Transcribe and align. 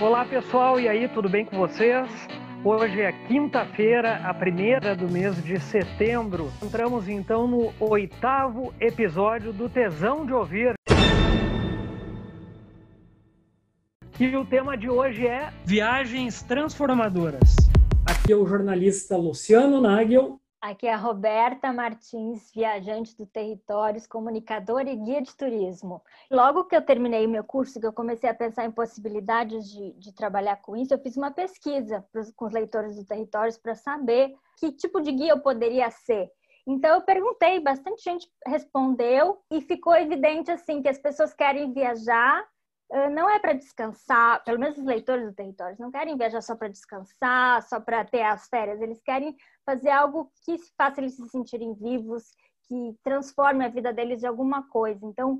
Olá 0.00 0.24
pessoal, 0.24 0.80
e 0.80 0.88
aí, 0.88 1.06
tudo 1.10 1.28
bem 1.28 1.44
com 1.44 1.58
vocês? 1.58 2.08
Hoje 2.64 3.02
é 3.02 3.12
quinta-feira, 3.28 4.16
a 4.24 4.32
primeira 4.32 4.96
do 4.96 5.06
mês 5.06 5.44
de 5.44 5.60
setembro. 5.60 6.50
Entramos 6.62 7.06
então 7.06 7.46
no 7.46 7.70
oitavo 7.78 8.72
episódio 8.80 9.52
do 9.52 9.68
Tesão 9.68 10.24
de 10.24 10.32
Ouvir. 10.32 10.72
E 14.18 14.34
o 14.34 14.44
tema 14.46 14.74
de 14.74 14.88
hoje 14.88 15.26
é 15.26 15.52
Viagens 15.66 16.42
Transformadoras. 16.44 17.54
Aqui 18.06 18.32
é 18.32 18.36
o 18.36 18.46
jornalista 18.46 19.18
Luciano 19.18 19.82
Nagel 19.82 20.40
Aqui 20.60 20.86
é 20.86 20.92
a 20.92 20.96
Roberta 20.98 21.72
Martins, 21.72 22.52
viajante 22.52 23.16
do 23.16 23.24
Territórios, 23.24 24.06
comunicadora 24.06 24.90
e 24.90 24.96
guia 24.96 25.22
de 25.22 25.34
turismo. 25.34 26.02
Logo 26.30 26.64
que 26.64 26.76
eu 26.76 26.82
terminei 26.82 27.24
o 27.24 27.30
meu 27.30 27.42
curso, 27.42 27.80
que 27.80 27.86
eu 27.86 27.92
comecei 27.94 28.28
a 28.28 28.34
pensar 28.34 28.66
em 28.66 28.70
possibilidades 28.70 29.70
de, 29.70 29.92
de 29.94 30.12
trabalhar 30.12 30.56
com 30.56 30.76
isso, 30.76 30.92
eu 30.92 30.98
fiz 30.98 31.16
uma 31.16 31.30
pesquisa 31.30 32.04
pros, 32.12 32.30
com 32.32 32.44
os 32.44 32.52
leitores 32.52 32.94
do 32.94 33.06
Territórios 33.06 33.56
para 33.56 33.74
saber 33.74 34.34
que 34.58 34.70
tipo 34.70 35.00
de 35.00 35.12
guia 35.12 35.32
eu 35.32 35.40
poderia 35.40 35.90
ser. 35.90 36.30
Então 36.66 36.94
eu 36.94 37.00
perguntei, 37.00 37.58
bastante 37.58 38.02
gente 38.02 38.28
respondeu 38.46 39.42
e 39.50 39.62
ficou 39.62 39.96
evidente 39.96 40.50
assim 40.50 40.82
que 40.82 40.90
as 40.90 40.98
pessoas 40.98 41.32
querem 41.32 41.72
viajar 41.72 42.46
não 43.12 43.30
é 43.30 43.38
para 43.38 43.52
descansar, 43.52 44.42
pelo 44.44 44.58
menos 44.58 44.76
os 44.76 44.84
leitores 44.84 45.26
do 45.26 45.34
território 45.34 45.76
não 45.78 45.90
querem 45.90 46.16
viajar 46.16 46.40
só 46.40 46.56
para 46.56 46.68
descansar, 46.68 47.62
só 47.62 47.80
para 47.80 48.04
ter 48.04 48.22
as 48.22 48.48
férias, 48.48 48.80
eles 48.80 49.00
querem 49.02 49.36
fazer 49.64 49.90
algo 49.90 50.30
que 50.44 50.56
faça 50.76 51.00
eles 51.00 51.14
se 51.14 51.28
sentirem 51.28 51.74
vivos, 51.74 52.24
que 52.66 52.96
transforme 53.04 53.64
a 53.64 53.68
vida 53.68 53.92
deles 53.92 54.20
de 54.20 54.26
alguma 54.26 54.68
coisa. 54.68 55.04
Então, 55.04 55.38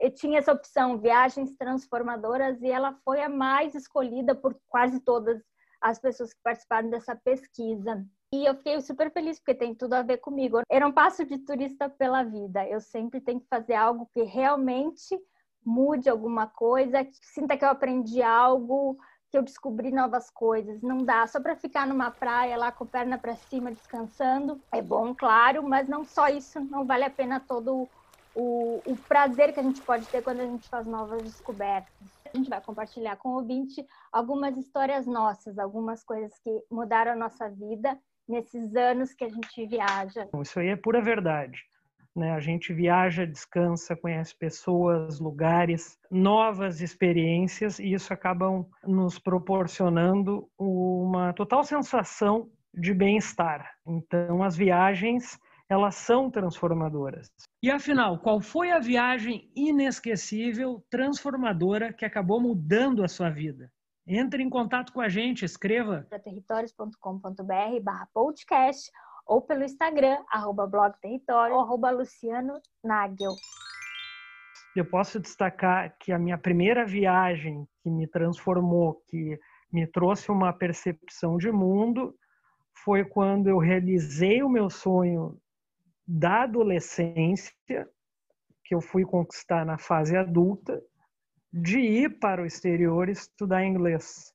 eu 0.00 0.12
tinha 0.12 0.38
essa 0.38 0.52
opção, 0.52 0.98
viagens 0.98 1.56
transformadoras, 1.56 2.60
e 2.60 2.68
ela 2.68 2.98
foi 3.04 3.22
a 3.22 3.28
mais 3.28 3.74
escolhida 3.74 4.34
por 4.34 4.56
quase 4.68 5.00
todas 5.00 5.40
as 5.80 5.98
pessoas 5.98 6.32
que 6.32 6.40
participaram 6.42 6.90
dessa 6.90 7.14
pesquisa. 7.16 8.04
E 8.32 8.46
eu 8.46 8.54
fiquei 8.56 8.80
super 8.80 9.12
feliz 9.12 9.38
porque 9.38 9.54
tem 9.54 9.74
tudo 9.74 9.94
a 9.94 10.02
ver 10.02 10.18
comigo. 10.18 10.60
Eu 10.70 10.80
não 10.80 10.92
passo 10.92 11.24
de 11.24 11.38
turista 11.38 11.88
pela 11.88 12.22
vida. 12.22 12.66
Eu 12.66 12.80
sempre 12.80 13.20
tenho 13.20 13.40
que 13.40 13.48
fazer 13.48 13.74
algo 13.74 14.08
que 14.12 14.22
realmente 14.22 15.18
mude 15.64 16.08
alguma 16.08 16.46
coisa, 16.46 17.06
sinta 17.22 17.56
que 17.56 17.64
eu 17.64 17.68
aprendi 17.68 18.22
algo, 18.22 18.96
que 19.30 19.38
eu 19.38 19.42
descobri 19.42 19.90
novas 19.90 20.30
coisas. 20.30 20.82
Não 20.82 21.04
dá 21.04 21.26
só 21.26 21.40
para 21.40 21.56
ficar 21.56 21.86
numa 21.86 22.10
praia 22.10 22.56
lá 22.56 22.70
com 22.70 22.84
a 22.84 22.86
perna 22.86 23.18
para 23.18 23.34
cima 23.34 23.72
descansando. 23.72 24.62
É 24.72 24.82
bom, 24.82 25.14
claro, 25.14 25.62
mas 25.66 25.88
não 25.88 26.04
só 26.04 26.28
isso, 26.28 26.60
não 26.60 26.86
vale 26.86 27.04
a 27.04 27.10
pena 27.10 27.40
todo 27.40 27.88
o, 28.34 28.92
o 28.92 28.96
prazer 29.08 29.52
que 29.52 29.60
a 29.60 29.62
gente 29.62 29.82
pode 29.82 30.08
ter 30.08 30.22
quando 30.22 30.40
a 30.40 30.46
gente 30.46 30.68
faz 30.68 30.86
novas 30.86 31.22
descobertas. 31.22 31.90
A 32.32 32.36
gente 32.36 32.48
vai 32.48 32.60
compartilhar 32.60 33.16
com 33.16 33.30
o 33.30 33.34
ouvinte 33.36 33.86
algumas 34.12 34.56
histórias 34.56 35.06
nossas, 35.06 35.58
algumas 35.58 36.02
coisas 36.04 36.38
que 36.38 36.50
mudaram 36.70 37.12
a 37.12 37.16
nossa 37.16 37.48
vida 37.48 37.98
nesses 38.28 38.74
anos 38.76 39.12
que 39.12 39.24
a 39.24 39.28
gente 39.28 39.66
viaja. 39.66 40.28
Isso 40.42 40.60
aí 40.60 40.68
é 40.68 40.76
pura 40.76 41.02
verdade. 41.02 41.58
Né? 42.14 42.32
A 42.32 42.40
gente 42.40 42.72
viaja, 42.72 43.26
descansa, 43.26 43.96
conhece 43.96 44.36
pessoas, 44.36 45.18
lugares, 45.18 45.98
novas 46.10 46.80
experiências 46.80 47.78
e 47.78 47.92
isso 47.92 48.12
acaba 48.12 48.46
nos 48.84 49.18
proporcionando 49.18 50.48
uma 50.58 51.32
total 51.32 51.64
sensação 51.64 52.50
de 52.74 52.94
bem-estar. 52.94 53.70
Então, 53.86 54.42
as 54.42 54.56
viagens 54.56 55.38
elas 55.68 55.94
são 55.94 56.30
transformadoras. 56.30 57.30
E 57.62 57.70
afinal, 57.70 58.18
qual 58.18 58.42
foi 58.42 58.70
a 58.70 58.78
viagem 58.78 59.50
inesquecível, 59.56 60.84
transformadora 60.90 61.94
que 61.94 62.04
acabou 62.04 62.38
mudando 62.40 63.02
a 63.02 63.08
sua 63.08 63.30
vida? 63.30 63.72
Entre 64.06 64.42
em 64.42 64.50
contato 64.50 64.92
com 64.92 65.00
a 65.00 65.08
gente, 65.08 65.44
escreva 65.44 66.06
territórios.com.br/podcast 66.24 68.90
ou 69.26 69.40
pelo 69.40 69.64
Instagram, 69.64 70.18
arroba 70.30 70.66
blog 70.66 70.94
território, 71.00 71.58
arroba 71.58 71.90
Luciano 71.90 72.60
Nagel. 72.84 73.34
Eu 74.74 74.84
posso 74.84 75.20
destacar 75.20 75.94
que 75.98 76.12
a 76.12 76.18
minha 76.18 76.38
primeira 76.38 76.84
viagem 76.86 77.66
que 77.82 77.90
me 77.90 78.06
transformou, 78.06 79.02
que 79.08 79.38
me 79.70 79.86
trouxe 79.86 80.30
uma 80.30 80.52
percepção 80.52 81.36
de 81.36 81.50
mundo, 81.50 82.14
foi 82.84 83.04
quando 83.04 83.48
eu 83.48 83.58
realizei 83.58 84.42
o 84.42 84.48
meu 84.48 84.70
sonho 84.70 85.38
da 86.06 86.42
adolescência, 86.42 87.52
que 88.64 88.74
eu 88.74 88.80
fui 88.80 89.04
conquistar 89.04 89.64
na 89.64 89.78
fase 89.78 90.16
adulta, 90.16 90.82
de 91.52 91.78
ir 91.78 92.18
para 92.18 92.42
o 92.42 92.46
exterior 92.46 93.08
estudar 93.08 93.64
inglês 93.64 94.32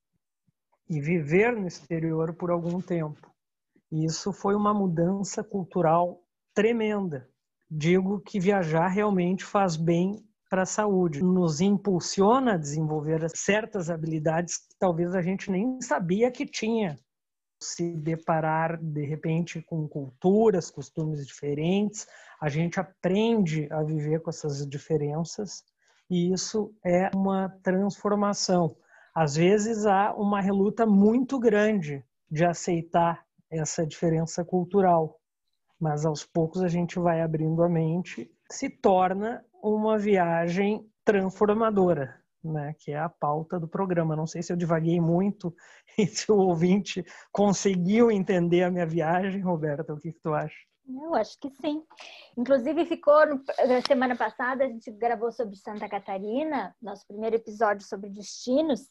e 0.90 1.02
viver 1.02 1.56
no 1.56 1.68
exterior 1.68 2.34
por 2.36 2.52
algum 2.52 2.80
tempo. 2.80 3.36
Isso 3.92 4.34
foi 4.34 4.56
uma 4.56 4.74
mudança 4.74 5.44
cultural 5.44 6.22
tremenda. 6.53 7.30
Digo 7.70 8.20
que 8.20 8.40
viajar 8.40 8.88
realmente 8.88 9.44
faz 9.44 9.75
bem 9.75 10.24
para 10.50 10.64
a 10.64 10.66
saúde, 10.66 11.22
nos 11.22 11.59
impulsiona 11.59 12.53
a 12.53 12.58
desenvolver 12.58 13.28
certas 13.36 13.90
habilidades 13.90 14.58
que 14.58 14.75
talvez 14.80 15.14
a 15.14 15.22
gente 15.22 15.52
nem 15.52 15.81
sabia 15.81 16.31
que 16.31 16.46
tinha. 16.46 16.98
Se 17.62 17.96
deparar 17.98 18.78
de 18.81 19.06
repente 19.06 19.62
com 19.62 19.88
culturas, 19.88 20.72
costumes 20.72 21.25
diferentes, 21.25 22.08
a 22.40 22.50
gente 22.50 22.80
aprende 22.80 23.68
a 23.72 23.84
viver 23.84 24.22
com 24.22 24.30
essas 24.30 24.66
diferenças 24.68 25.64
e 26.09 26.31
isso 26.31 26.74
é 26.86 27.09
uma 27.16 27.50
transformação. 27.62 28.75
Às 29.14 29.36
vezes 29.36 29.86
há 29.86 30.14
uma 30.14 30.40
reluta 30.40 30.86
muito 30.86 31.40
grande 31.40 32.06
de 32.30 32.46
aceitar 32.46 33.27
essa 33.50 33.85
diferença 33.85 34.44
cultural. 34.44 35.19
Mas 35.80 36.06
aos 36.06 36.25
poucos 36.25 36.62
a 36.62 36.68
gente 36.68 36.97
vai 37.00 37.22
abrindo 37.22 37.63
a 37.63 37.69
mente, 37.69 38.31
se 38.50 38.69
torna 38.69 39.44
uma 39.62 39.97
viagem 39.97 40.85
transformadora, 41.06 42.19
né? 42.44 42.75
Que 42.80 42.91
é 42.91 43.00
a 43.00 43.09
pauta 43.09 43.59
do 43.59 43.68
programa. 43.68 44.16
Não 44.16 44.28
sei 44.28 44.41
se 44.41 44.52
eu 44.52 44.57
divaguei 44.57 45.00
muito 45.00 45.56
e 45.97 46.07
se 46.07 46.31
o 46.31 46.38
ouvinte 46.38 47.06
conseguiu 47.31 48.09
entender 48.12 48.63
a 48.63 48.72
minha 48.72 48.86
viagem, 48.86 49.41
Roberta. 49.41 49.94
O 49.94 50.00
que, 50.00 50.12
que 50.12 50.19
tu 50.19 50.34
acha? 50.34 50.56
Eu 50.90 51.13
acho 51.16 51.38
que 51.40 51.50
sim. 51.50 51.84
Inclusive, 52.38 52.86
ficou 52.86 53.25
na 53.25 53.81
semana 53.86 54.16
passada, 54.16 54.63
a 54.63 54.68
gente 54.68 54.90
gravou 54.91 55.31
sobre 55.31 55.57
Santa 55.57 55.88
Catarina, 55.90 56.74
nosso 56.81 57.06
primeiro 57.06 57.36
episódio 57.36 57.86
sobre 57.86 58.09
destinos, 58.09 58.90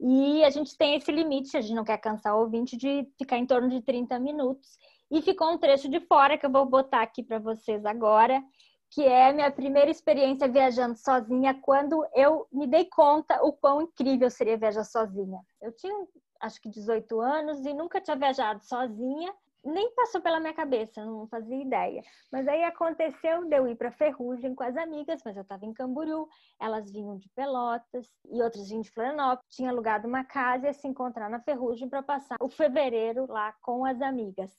e 0.00 0.42
a 0.44 0.50
gente 0.50 0.76
tem 0.78 0.96
esse 0.96 1.12
limite, 1.12 1.56
a 1.56 1.60
gente 1.60 1.74
não 1.74 1.84
quer 1.84 1.98
cansar 1.98 2.34
o 2.34 2.40
ouvinte 2.40 2.74
de 2.74 3.06
ficar 3.18 3.36
em 3.36 3.44
torno 3.44 3.68
de 3.68 3.82
30 3.82 4.18
minutos. 4.18 4.78
E 5.10 5.20
ficou 5.20 5.52
um 5.52 5.58
trecho 5.58 5.90
de 5.90 6.00
fora 6.00 6.38
que 6.38 6.46
eu 6.46 6.50
vou 6.50 6.64
botar 6.64 7.02
aqui 7.02 7.22
para 7.22 7.38
vocês 7.38 7.84
agora, 7.84 8.42
que 8.90 9.04
é 9.04 9.30
minha 9.30 9.50
primeira 9.50 9.90
experiência 9.90 10.48
viajando 10.48 10.96
sozinha, 10.96 11.52
quando 11.60 12.02
eu 12.14 12.46
me 12.50 12.66
dei 12.66 12.86
conta 12.86 13.44
o 13.44 13.52
quão 13.52 13.82
incrível 13.82 14.30
seria 14.30 14.56
viajar 14.56 14.84
sozinha. 14.84 15.38
Eu 15.60 15.72
tinha, 15.72 15.94
acho 16.40 16.60
que 16.62 16.70
18 16.70 17.20
anos 17.20 17.66
e 17.66 17.74
nunca 17.74 18.00
tinha 18.00 18.16
viajado 18.16 18.64
sozinha 18.64 19.34
nem 19.64 19.94
passou 19.94 20.20
pela 20.20 20.40
minha 20.40 20.54
cabeça, 20.54 21.04
não 21.04 21.26
fazia 21.26 21.56
ideia. 21.56 22.02
Mas 22.32 22.48
aí 22.48 22.64
aconteceu 22.64 23.44
de 23.44 23.56
eu 23.56 23.68
ir 23.68 23.76
para 23.76 23.92
Ferrugem 23.92 24.54
com 24.54 24.62
as 24.62 24.76
amigas, 24.76 25.20
mas 25.24 25.36
eu 25.36 25.42
estava 25.42 25.66
em 25.66 25.72
Camboriú, 25.72 26.28
elas 26.58 26.90
vinham 26.90 27.16
de 27.16 27.28
Pelotas 27.30 28.08
e 28.30 28.42
outras 28.42 28.68
vinham 28.68 28.82
de 28.82 28.90
Florianópolis. 28.90 29.54
Tinha 29.54 29.70
alugado 29.70 30.08
uma 30.08 30.24
casa 30.24 30.66
e 30.66 30.68
ia 30.68 30.72
se 30.72 30.88
encontrar 30.88 31.28
na 31.28 31.40
Ferrugem 31.40 31.88
para 31.88 32.02
passar 32.02 32.36
o 32.40 32.48
fevereiro 32.48 33.26
lá 33.28 33.52
com 33.60 33.84
as 33.84 34.00
amigas. 34.00 34.50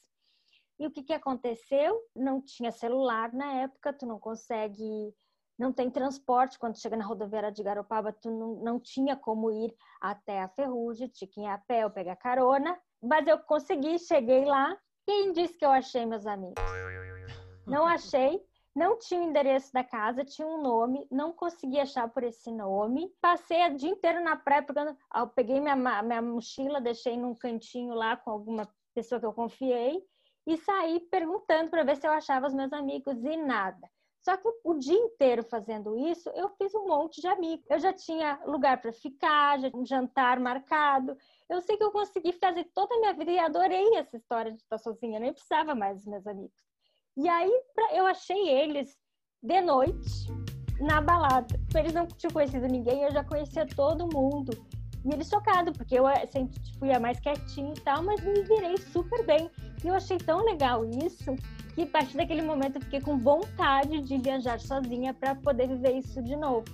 E 0.79 0.87
o 0.87 0.91
que, 0.91 1.03
que 1.03 1.13
aconteceu? 1.13 1.99
Não 2.15 2.41
tinha 2.41 2.71
celular 2.71 3.31
na 3.33 3.53
época, 3.53 3.93
tu 3.93 4.05
não 4.05 4.19
consegue, 4.19 5.13
não 5.57 5.71
tem 5.71 5.91
transporte. 5.91 6.57
Quando 6.57 6.79
chega 6.79 6.97
na 6.97 7.05
rodoviária 7.05 7.51
de 7.51 7.61
Garopaba, 7.61 8.11
tu 8.11 8.31
não, 8.31 8.55
não 8.55 8.79
tinha 8.79 9.15
como 9.15 9.51
ir 9.51 9.71
até 10.01 10.41
a 10.41 10.49
Ferrugem, 10.49 11.07
tinha 11.07 11.27
que 11.27 11.41
ir 11.41 11.45
a 11.45 11.57
pé 11.57 11.85
ou 11.85 11.91
pegar 11.91 12.15
carona. 12.15 12.75
Mas 12.99 13.27
eu 13.27 13.37
consegui, 13.39 13.99
cheguei 13.99 14.43
lá, 14.43 14.75
quem 15.05 15.31
disse 15.31 15.57
que 15.57 15.65
eu 15.65 15.71
achei, 15.71 16.05
meus 16.05 16.25
amigos? 16.25 16.63
Não 17.65 17.85
achei. 17.85 18.41
Não 18.73 18.97
tinha 18.97 19.19
o 19.19 19.23
endereço 19.25 19.73
da 19.73 19.83
casa, 19.83 20.23
tinha 20.23 20.47
um 20.47 20.61
nome, 20.61 21.05
não 21.11 21.33
consegui 21.33 21.77
achar 21.77 22.07
por 22.07 22.23
esse 22.23 22.49
nome. 22.49 23.13
Passei 23.19 23.67
o 23.67 23.75
dia 23.75 23.89
inteiro 23.89 24.23
na 24.23 24.37
praia, 24.37 24.63
pegando, 24.63 24.97
eu 25.13 25.27
peguei 25.27 25.59
minha, 25.59 25.75
minha 25.75 26.21
mochila, 26.21 26.79
deixei 26.79 27.17
num 27.17 27.35
cantinho 27.35 27.93
lá 27.93 28.15
com 28.15 28.31
alguma 28.31 28.65
pessoa 28.93 29.19
que 29.19 29.25
eu 29.25 29.33
confiei 29.33 30.01
e 30.47 30.57
saí 30.57 31.01
perguntando 31.01 31.69
para 31.69 31.83
ver 31.83 31.97
se 31.97 32.07
eu 32.07 32.11
achava 32.11 32.47
os 32.47 32.53
meus 32.53 32.71
amigos 32.71 33.21
e 33.23 33.35
nada. 33.35 33.89
Só 34.21 34.37
que 34.37 34.47
o 34.63 34.75
dia 34.75 34.97
inteiro 34.97 35.43
fazendo 35.43 35.97
isso, 35.97 36.29
eu 36.29 36.49
fiz 36.49 36.73
um 36.75 36.87
monte 36.87 37.19
de 37.19 37.27
amigos. 37.27 37.65
Eu 37.69 37.79
já 37.79 37.91
tinha 37.91 38.39
lugar 38.45 38.79
para 38.79 38.93
ficar, 38.93 39.59
já 39.59 39.69
um 39.73 39.85
jantar 39.85 40.39
marcado. 40.39 41.17
Eu 41.49 41.59
sei 41.61 41.75
que 41.75 41.83
eu 41.83 41.91
consegui 41.91 42.31
fazer 42.33 42.65
toda 42.73 42.93
a 42.93 42.99
minha 42.99 43.13
vida 43.13 43.31
e 43.31 43.39
adorei 43.39 43.95
essa 43.95 44.17
história 44.17 44.51
de 44.51 44.61
estar 44.61 44.77
sozinha. 44.77 45.17
Eu 45.17 45.21
nem 45.21 45.33
precisava 45.33 45.73
mais 45.73 45.97
dos 45.97 46.05
meus 46.05 46.27
amigos. 46.27 46.55
E 47.17 47.27
aí 47.27 47.51
eu 47.93 48.05
achei 48.05 48.47
eles 48.47 48.95
de 49.41 49.59
noite 49.61 50.27
na 50.79 51.01
balada. 51.01 51.59
Eles 51.75 51.93
não 51.93 52.05
tinham 52.05 52.31
conhecido 52.31 52.67
ninguém, 52.67 53.03
eu 53.03 53.11
já 53.11 53.23
conhecia 53.23 53.65
todo 53.65 54.07
mundo. 54.13 54.51
E 55.03 55.13
eles 55.13 55.29
chocados, 55.29 55.75
porque 55.75 55.97
eu 55.97 56.07
eh, 56.07 56.27
sempre 56.27 56.59
fui 56.77 56.93
a 56.93 56.99
mais 56.99 57.19
quietinha 57.19 57.73
e 57.75 57.81
tal, 57.81 58.03
mas 58.03 58.23
me 58.23 58.43
virei 58.43 58.77
super 58.77 59.25
bem. 59.25 59.49
E 59.83 59.87
eu 59.87 59.95
achei 59.95 60.17
tão 60.17 60.43
legal 60.45 60.85
isso 60.85 61.35
que 61.73 61.83
a 61.83 61.87
partir 61.87 62.17
daquele 62.17 62.41
momento 62.41 62.75
eu 62.75 62.81
fiquei 62.81 63.01
com 63.01 63.17
vontade 63.17 64.01
de 64.01 64.17
viajar 64.17 64.59
sozinha 64.59 65.13
para 65.13 65.35
poder 65.35 65.67
viver 65.67 65.93
isso 65.93 66.21
de 66.21 66.35
novo. 66.35 66.65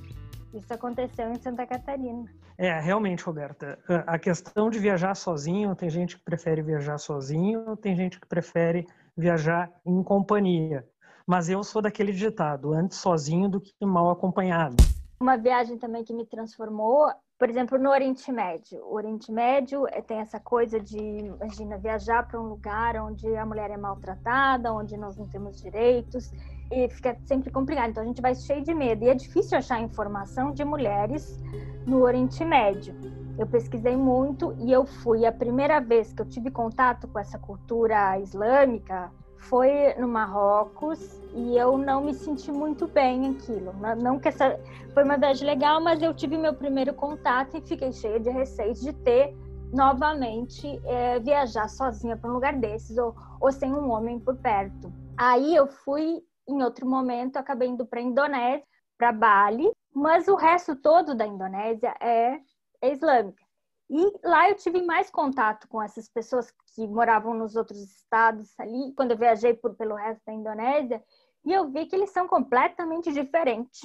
Isso 0.54 0.74
aconteceu 0.74 1.30
em 1.30 1.36
Santa 1.36 1.65
Catarina. 1.65 2.25
É, 2.57 2.80
realmente, 2.80 3.24
Roberta. 3.24 3.77
A 4.07 4.18
questão 4.18 4.69
de 4.69 4.80
viajar 4.80 5.15
sozinho, 5.15 5.75
tem 5.75 5.89
gente 5.89 6.18
que 6.18 6.24
prefere 6.24 6.62
viajar 6.62 6.98
sozinho, 6.98 7.77
tem 7.77 7.95
gente 7.95 8.19
que 8.19 8.27
prefere 8.27 8.88
viajar 9.15 9.71
em 9.86 10.01
companhia. 10.01 10.86
Mas 11.25 11.50
eu 11.50 11.63
sou 11.63 11.81
daquele 11.81 12.12
ditado, 12.12 12.74
antes 12.74 12.98
sozinho 12.98 13.48
do 13.48 13.62
que 13.62 13.74
mal 13.86 14.09
acompanhado. 14.09 14.75
Uma 15.19 15.38
viagem 15.38 15.77
também 15.77 16.04
que 16.04 16.13
me 16.13 16.25
transformou 16.25 17.12
por 17.38 17.50
exemplo, 17.50 17.78
no 17.78 17.92
Oriente 17.92 18.31
Médio. 18.31 18.84
O 18.84 18.95
Oriente 18.95 19.31
Médio 19.31 19.88
eh, 19.89 20.01
tem 20.01 20.18
essa 20.18 20.39
coisa 20.39 20.80
de, 20.80 20.98
imagina, 20.98 21.78
viajar 21.78 22.28
para 22.28 22.42
um 22.42 22.48
lugar 22.48 22.95
onde 22.98 23.28
a 23.36 23.45
mulher 23.45 23.69
é 23.69 23.78
maltratada, 23.78 24.74
onde 24.74 24.98
nós 24.98 25.16
não 25.16 25.28
temos 25.28 25.62
direitos, 25.62 26.31
e 26.72 26.89
fica 26.89 27.16
sempre 27.25 27.51
complicado. 27.51 27.92
Então 27.92 28.01
a 28.01 28.06
gente 28.07 28.22
vai 28.22 28.34
cheio 28.34 28.63
de 28.63 28.74
medo. 28.74 29.04
E 29.04 29.10
é 29.10 29.13
difícil 29.13 29.56
achar 29.56 29.80
informação 29.80 30.51
de 30.51 30.66
mulheres 30.66 31.39
no 31.86 32.01
Oriente 32.01 32.44
Médio. 32.44 32.95
Eu 33.38 33.45
pesquisei 33.45 33.95
muito 33.95 34.56
e 34.57 34.72
eu 34.72 34.83
fui 34.86 35.24
a 35.24 35.31
primeira 35.31 35.80
vez 35.80 36.12
que 36.12 36.22
eu 36.24 36.25
tive 36.25 36.50
contato 36.50 37.07
com 37.07 37.19
essa 37.19 37.38
cultura 37.38 38.19
islâmica 38.19 39.12
foi 39.49 39.94
no 39.97 40.07
Marrocos 40.07 41.21
e 41.33 41.57
eu 41.57 41.77
não 41.77 42.03
me 42.03 42.13
senti 42.13 42.51
muito 42.51 42.88
bem 42.88 43.31
aquilo. 43.31 43.73
Não 44.01 44.19
que 44.19 44.27
essa 44.27 44.59
foi 44.94 45.03
uma 45.03 45.17
viagem 45.17 45.45
legal, 45.45 45.81
mas 45.81 46.01
eu 46.01 46.13
tive 46.13 46.38
meu 46.38 46.53
primeiro 46.53 46.94
contato 46.94 47.57
e 47.57 47.61
fiquei 47.61 47.91
cheia 47.91 48.19
de 48.19 48.29
receios 48.29 48.79
de 48.79 48.94
ter 48.94 49.35
novamente 49.73 50.81
é, 50.85 51.19
viajar 51.19 51.67
sozinha 51.69 52.17
para 52.17 52.29
um 52.29 52.33
lugar 52.33 52.53
desses 52.53 52.97
ou, 52.97 53.15
ou 53.39 53.51
sem 53.51 53.73
um 53.73 53.89
homem 53.89 54.19
por 54.19 54.35
perto. 54.38 54.91
Aí 55.17 55.55
eu 55.55 55.67
fui 55.67 56.21
em 56.47 56.63
outro 56.63 56.88
momento, 56.88 57.38
acabei 57.38 57.67
indo 57.67 57.85
para 57.85 58.01
Indonésia, 58.01 58.63
para 58.97 59.11
Bali, 59.11 59.69
mas 59.94 60.27
o 60.27 60.35
resto 60.35 60.75
todo 60.75 61.15
da 61.15 61.25
Indonésia 61.25 61.94
é, 61.99 62.39
é 62.81 62.91
islâmica. 62.91 63.44
E 63.89 64.13
lá 64.23 64.49
eu 64.49 64.55
tive 64.55 64.81
mais 64.81 65.09
contato 65.09 65.67
com 65.67 65.81
essas 65.81 66.09
pessoas 66.09 66.51
que 66.77 66.88
moravam 66.88 67.33
nos 67.33 67.56
outros 67.56 67.81
estados 67.81 68.53
ali, 68.59 68.94
quando 68.95 69.09
eu 69.09 69.18
viajei 69.18 69.56
por, 69.56 69.74
pelo 69.74 69.95
resto 69.95 70.21
da 70.27 70.31
Indonésia, 70.31 71.03
e 71.44 71.51
eu 71.51 71.68
vi 71.71 71.88
que 71.88 71.95
eles 71.95 72.12
são 72.12 72.27
completamente 72.27 73.12
diferentes. 73.12 73.81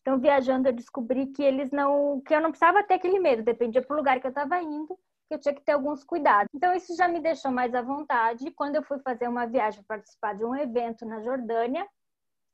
Então, 0.00 0.16
viajando, 0.16 0.68
eu 0.68 0.72
descobri 0.72 1.26
que 1.26 1.42
eles 1.42 1.72
não, 1.72 2.20
que 2.20 2.32
eu 2.32 2.40
não 2.40 2.50
precisava 2.50 2.84
ter 2.84 2.94
aquele 2.94 3.18
medo, 3.18 3.42
dependia 3.42 3.82
do 3.82 3.94
lugar 3.94 4.20
que 4.20 4.28
eu 4.28 4.30
estava 4.30 4.62
indo, 4.62 4.96
que 5.26 5.34
eu 5.34 5.40
tinha 5.40 5.52
que 5.52 5.60
ter 5.62 5.72
alguns 5.72 6.04
cuidados. 6.04 6.48
Então, 6.54 6.72
isso 6.72 6.96
já 6.96 7.08
me 7.08 7.18
deixou 7.18 7.50
mais 7.50 7.74
à 7.74 7.82
vontade. 7.82 8.52
Quando 8.52 8.76
eu 8.76 8.82
fui 8.84 9.00
fazer 9.00 9.26
uma 9.28 9.46
viagem, 9.46 9.82
participar 9.82 10.34
de 10.36 10.44
um 10.44 10.54
evento 10.54 11.04
na 11.04 11.20
Jordânia, 11.22 11.84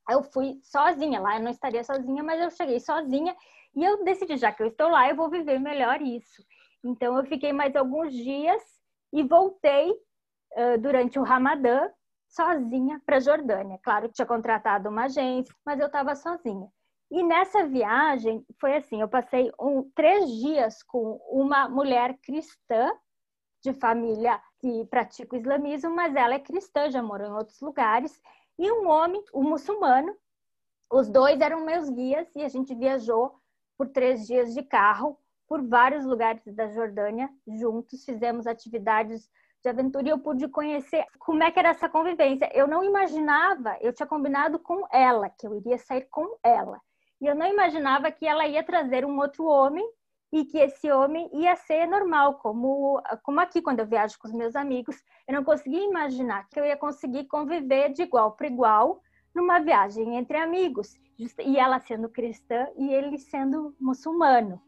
eu 0.08 0.22
fui 0.22 0.58
sozinha 0.62 1.20
lá, 1.20 1.36
eu 1.36 1.42
não 1.42 1.50
estaria 1.50 1.84
sozinha, 1.84 2.22
mas 2.22 2.40
eu 2.40 2.50
cheguei 2.50 2.80
sozinha 2.80 3.36
e 3.74 3.84
eu 3.84 4.02
decidi, 4.04 4.38
já 4.38 4.50
que 4.50 4.62
eu 4.62 4.68
estou 4.68 4.88
lá, 4.88 5.06
eu 5.06 5.16
vou 5.16 5.28
viver 5.28 5.58
melhor 5.58 6.00
isso. 6.00 6.42
Então, 6.82 7.14
eu 7.18 7.26
fiquei 7.26 7.52
mais 7.52 7.76
alguns 7.76 8.10
dias 8.10 8.75
e 9.16 9.22
voltei 9.22 9.90
uh, 9.90 10.78
durante 10.78 11.18
o 11.18 11.22
Ramadã 11.22 11.88
sozinha 12.28 13.00
para 13.06 13.16
a 13.16 13.20
Jordânia. 13.20 13.80
Claro 13.82 14.08
que 14.08 14.14
tinha 14.14 14.26
contratado 14.26 14.90
uma 14.90 15.04
agência, 15.04 15.54
mas 15.64 15.80
eu 15.80 15.86
estava 15.86 16.14
sozinha. 16.14 16.68
E 17.10 17.22
nessa 17.22 17.64
viagem 17.64 18.44
foi 18.60 18.76
assim: 18.76 19.00
eu 19.00 19.08
passei 19.08 19.50
um, 19.58 19.90
três 19.94 20.28
dias 20.30 20.82
com 20.82 21.18
uma 21.30 21.66
mulher 21.66 22.18
cristã 22.22 22.92
de 23.62 23.72
família 23.72 24.38
que 24.60 24.84
pratica 24.90 25.34
o 25.34 25.38
islamismo, 25.38 25.94
mas 25.94 26.14
ela 26.14 26.34
é 26.34 26.38
cristã, 26.38 26.90
já 26.90 27.02
morou 27.02 27.26
em 27.26 27.32
outros 27.32 27.60
lugares, 27.62 28.20
e 28.58 28.70
um 28.70 28.86
homem, 28.86 29.22
um 29.34 29.42
muçulmano. 29.42 30.14
Os 30.92 31.08
dois 31.08 31.40
eram 31.40 31.64
meus 31.64 31.88
guias 31.88 32.28
e 32.36 32.44
a 32.44 32.48
gente 32.48 32.74
viajou 32.74 33.34
por 33.78 33.88
três 33.88 34.26
dias 34.26 34.52
de 34.52 34.62
carro 34.62 35.18
por 35.48 35.66
vários 35.66 36.04
lugares 36.04 36.42
da 36.54 36.68
Jordânia 36.68 37.30
juntos, 37.46 38.04
fizemos 38.04 38.46
atividades 38.46 39.28
de 39.62 39.68
aventura 39.70 40.06
e 40.06 40.10
eu 40.10 40.18
pude 40.18 40.48
conhecer 40.48 41.04
como 41.18 41.42
é 41.42 41.50
que 41.50 41.58
era 41.58 41.70
essa 41.70 41.88
convivência. 41.88 42.50
Eu 42.54 42.68
não 42.68 42.84
imaginava, 42.84 43.76
eu 43.80 43.92
tinha 43.92 44.06
combinado 44.06 44.58
com 44.58 44.86
ela 44.92 45.28
que 45.28 45.46
eu 45.46 45.54
iria 45.54 45.78
sair 45.78 46.06
com 46.10 46.36
ela. 46.42 46.80
E 47.20 47.26
eu 47.26 47.34
não 47.34 47.46
imaginava 47.46 48.10
que 48.10 48.26
ela 48.26 48.46
ia 48.46 48.62
trazer 48.62 49.04
um 49.04 49.18
outro 49.18 49.44
homem 49.44 49.84
e 50.32 50.44
que 50.44 50.58
esse 50.58 50.90
homem 50.90 51.30
ia 51.32 51.56
ser 51.56 51.86
normal, 51.86 52.34
como, 52.34 53.02
como 53.22 53.40
aqui 53.40 53.62
quando 53.62 53.80
eu 53.80 53.86
viajo 53.86 54.18
com 54.18 54.28
os 54.28 54.34
meus 54.34 54.54
amigos. 54.54 54.96
Eu 55.26 55.34
não 55.34 55.44
conseguia 55.44 55.82
imaginar 55.82 56.46
que 56.48 56.60
eu 56.60 56.64
ia 56.64 56.76
conseguir 56.76 57.24
conviver 57.26 57.92
de 57.92 58.02
igual 58.02 58.32
para 58.32 58.46
igual 58.46 59.00
numa 59.34 59.58
viagem 59.58 60.16
entre 60.16 60.36
amigos. 60.36 60.94
E 61.44 61.58
ela 61.58 61.80
sendo 61.80 62.08
cristã 62.08 62.68
e 62.76 62.92
ele 62.92 63.18
sendo 63.18 63.74
muçulmano. 63.80 64.60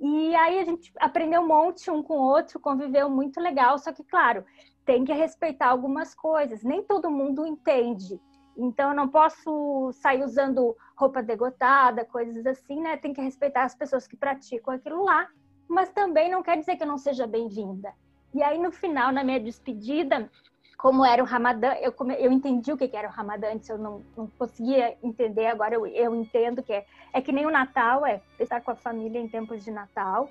E 0.00 0.34
aí 0.36 0.60
a 0.60 0.64
gente 0.64 0.92
aprendeu 0.98 1.40
um 1.40 1.46
monte 1.46 1.90
um 1.90 2.02
com 2.02 2.14
o 2.14 2.22
outro, 2.22 2.60
conviveu 2.60 3.10
muito 3.10 3.40
legal, 3.40 3.78
só 3.78 3.92
que, 3.92 4.04
claro, 4.04 4.44
tem 4.84 5.04
que 5.04 5.12
respeitar 5.12 5.68
algumas 5.68 6.14
coisas. 6.14 6.62
Nem 6.62 6.82
todo 6.82 7.10
mundo 7.10 7.44
entende. 7.44 8.20
Então, 8.56 8.90
eu 8.90 8.96
não 8.96 9.08
posso 9.08 9.92
sair 9.92 10.22
usando 10.24 10.76
roupa 10.96 11.22
degotada, 11.22 12.04
coisas 12.04 12.44
assim, 12.46 12.80
né? 12.80 12.96
Tem 12.96 13.12
que 13.12 13.20
respeitar 13.20 13.64
as 13.64 13.74
pessoas 13.74 14.06
que 14.06 14.16
praticam 14.16 14.74
aquilo 14.74 15.04
lá, 15.04 15.28
mas 15.68 15.90
também 15.90 16.30
não 16.30 16.42
quer 16.42 16.58
dizer 16.58 16.76
que 16.76 16.82
eu 16.82 16.88
não 16.88 16.98
seja 16.98 17.26
bem-vinda. 17.26 17.92
E 18.34 18.42
aí, 18.42 18.58
no 18.58 18.72
final, 18.72 19.12
na 19.12 19.22
minha 19.22 19.38
despedida, 19.38 20.30
como 20.78 21.04
era 21.04 21.20
o 21.20 21.26
Ramadã, 21.26 21.74
eu, 21.80 21.92
eu 22.20 22.30
entendi 22.30 22.72
o 22.72 22.76
que, 22.76 22.88
era 22.96 23.08
o 23.08 23.10
Ramadã 23.10 23.52
antes, 23.52 23.68
eu 23.68 23.76
não, 23.76 24.00
não 24.16 24.28
conseguia 24.38 24.96
entender, 25.02 25.46
agora 25.46 25.74
eu, 25.74 25.84
eu 25.88 26.14
entendo 26.14 26.62
que 26.62 26.72
é, 26.72 26.86
é 27.12 27.20
que 27.20 27.32
nem 27.32 27.44
o 27.44 27.50
Natal, 27.50 28.06
é 28.06 28.22
estar 28.38 28.60
com 28.60 28.70
a 28.70 28.76
família 28.76 29.18
em 29.18 29.28
tempos 29.28 29.64
de 29.64 29.72
Natal. 29.72 30.30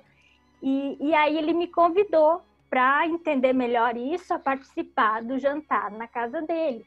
E, 0.62 0.96
e 0.98 1.14
aí 1.14 1.36
ele 1.36 1.52
me 1.52 1.68
convidou 1.68 2.40
para 2.70 3.06
entender 3.06 3.52
melhor 3.52 3.94
isso, 3.94 4.32
a 4.32 4.38
participar 4.38 5.22
do 5.22 5.38
jantar 5.38 5.90
na 5.90 6.08
casa 6.08 6.40
dele. 6.40 6.84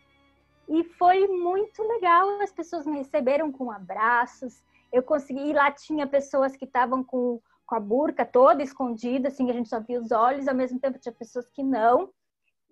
E 0.67 0.83
foi 0.83 1.27
muito 1.27 1.83
legal, 1.83 2.41
as 2.41 2.51
pessoas 2.51 2.87
me 2.87 2.97
receberam 2.97 3.51
com 3.51 3.69
abraços, 3.69 4.63
eu 4.91 5.03
consegui, 5.03 5.53
lá 5.53 5.69
tinha 5.71 6.07
pessoas 6.07 6.55
que 6.55 6.65
estavam 6.65 7.03
com, 7.03 7.39
com 7.67 7.75
a 7.75 7.79
burca 7.79 8.25
toda 8.25 8.63
escondida, 8.63 9.27
assim, 9.27 9.51
a 9.51 9.53
gente 9.53 9.69
só 9.69 9.79
via 9.79 9.99
os 9.99 10.11
olhos, 10.11 10.47
ao 10.47 10.55
mesmo 10.55 10.79
tempo 10.79 10.97
tinha 10.97 11.13
pessoas 11.13 11.47
que 11.51 11.61
não. 11.61 12.09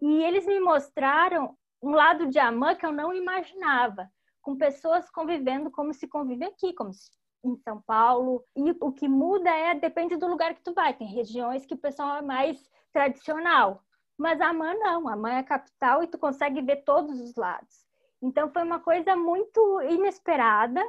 E 0.01 0.23
eles 0.23 0.45
me 0.45 0.59
mostraram 0.59 1.57
um 1.81 1.91
lado 1.91 2.27
de 2.27 2.39
Amã 2.39 2.75
que 2.75 2.85
eu 2.85 2.91
não 2.91 3.13
imaginava, 3.13 4.09
com 4.41 4.57
pessoas 4.57 5.09
convivendo 5.09 5.69
como 5.71 5.93
se 5.93 6.07
convive 6.07 6.45
aqui, 6.45 6.73
como 6.73 6.93
se 6.93 7.09
em 7.43 7.55
São 7.57 7.81
Paulo. 7.81 8.43
E 8.55 8.71
o 8.81 8.91
que 8.91 9.07
muda 9.07 9.49
é 9.49 9.75
depende 9.75 10.17
do 10.17 10.27
lugar 10.27 10.53
que 10.53 10.63
tu 10.63 10.73
vai. 10.73 10.93
Tem 10.93 11.07
regiões 11.07 11.65
que 11.65 11.73
o 11.73 11.77
pessoal 11.77 12.17
é 12.17 12.21
mais 12.21 12.69
tradicional, 12.91 13.83
mas 14.17 14.41
Amã 14.41 14.73
não. 14.73 15.07
Amã 15.07 15.31
é 15.31 15.39
a 15.39 15.43
capital 15.43 16.03
e 16.03 16.07
tu 16.07 16.17
consegue 16.17 16.61
ver 16.61 16.83
todos 16.83 17.19
os 17.19 17.35
lados. 17.35 17.85
Então 18.21 18.51
foi 18.51 18.63
uma 18.63 18.79
coisa 18.79 19.15
muito 19.15 19.81
inesperada 19.83 20.83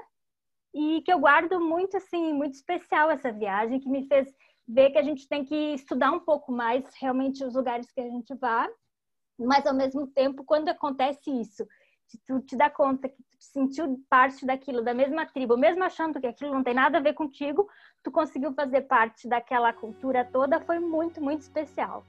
e 0.75 1.01
que 1.03 1.13
eu 1.13 1.19
guardo 1.19 1.61
muito 1.61 1.97
assim, 1.97 2.33
muito 2.33 2.55
especial 2.55 3.11
essa 3.11 3.33
viagem 3.33 3.81
que 3.81 3.89
me 3.89 4.07
fez 4.07 4.33
ver 4.67 4.91
que 4.91 4.99
a 4.99 5.03
gente 5.03 5.29
tem 5.29 5.45
que 5.45 5.75
estudar 5.75 6.13
um 6.13 6.21
pouco 6.21 6.53
mais 6.53 6.85
realmente 7.01 7.45
os 7.45 7.55
lugares 7.55 7.91
que 7.91 8.01
a 8.01 8.09
gente 8.09 8.35
vai 8.37 8.69
mas 9.45 9.67
ao 9.67 9.75
mesmo 9.75 10.07
tempo, 10.07 10.45
quando 10.45 10.69
acontece 10.69 11.31
isso, 11.31 11.67
tu 12.27 12.41
te 12.41 12.57
dá 12.57 12.69
conta 12.69 13.09
que 13.09 13.17
tu 13.17 13.37
sentiu 13.39 14.03
parte 14.09 14.45
daquilo, 14.45 14.83
da 14.83 14.95
mesma 14.95 15.27
tribo, 15.27 15.57
mesmo 15.57 15.85
achando 15.85 16.21
que 16.21 16.27
aquilo 16.27 16.53
não 16.53 16.63
tem 16.63 16.75
nada 16.75 16.99
a 16.99 17.01
ver 17.01 17.15
contigo, 17.15 17.69
tu 18.03 18.11
conseguiu 18.11 18.53
fazer 18.53 18.83
parte 18.83 19.29
daquela 19.29 19.73
cultura 19.73 20.25
toda, 20.25 20.61
foi 20.61 20.79
muito, 20.79 21.21
muito 21.21 21.43
especial. 21.43 22.05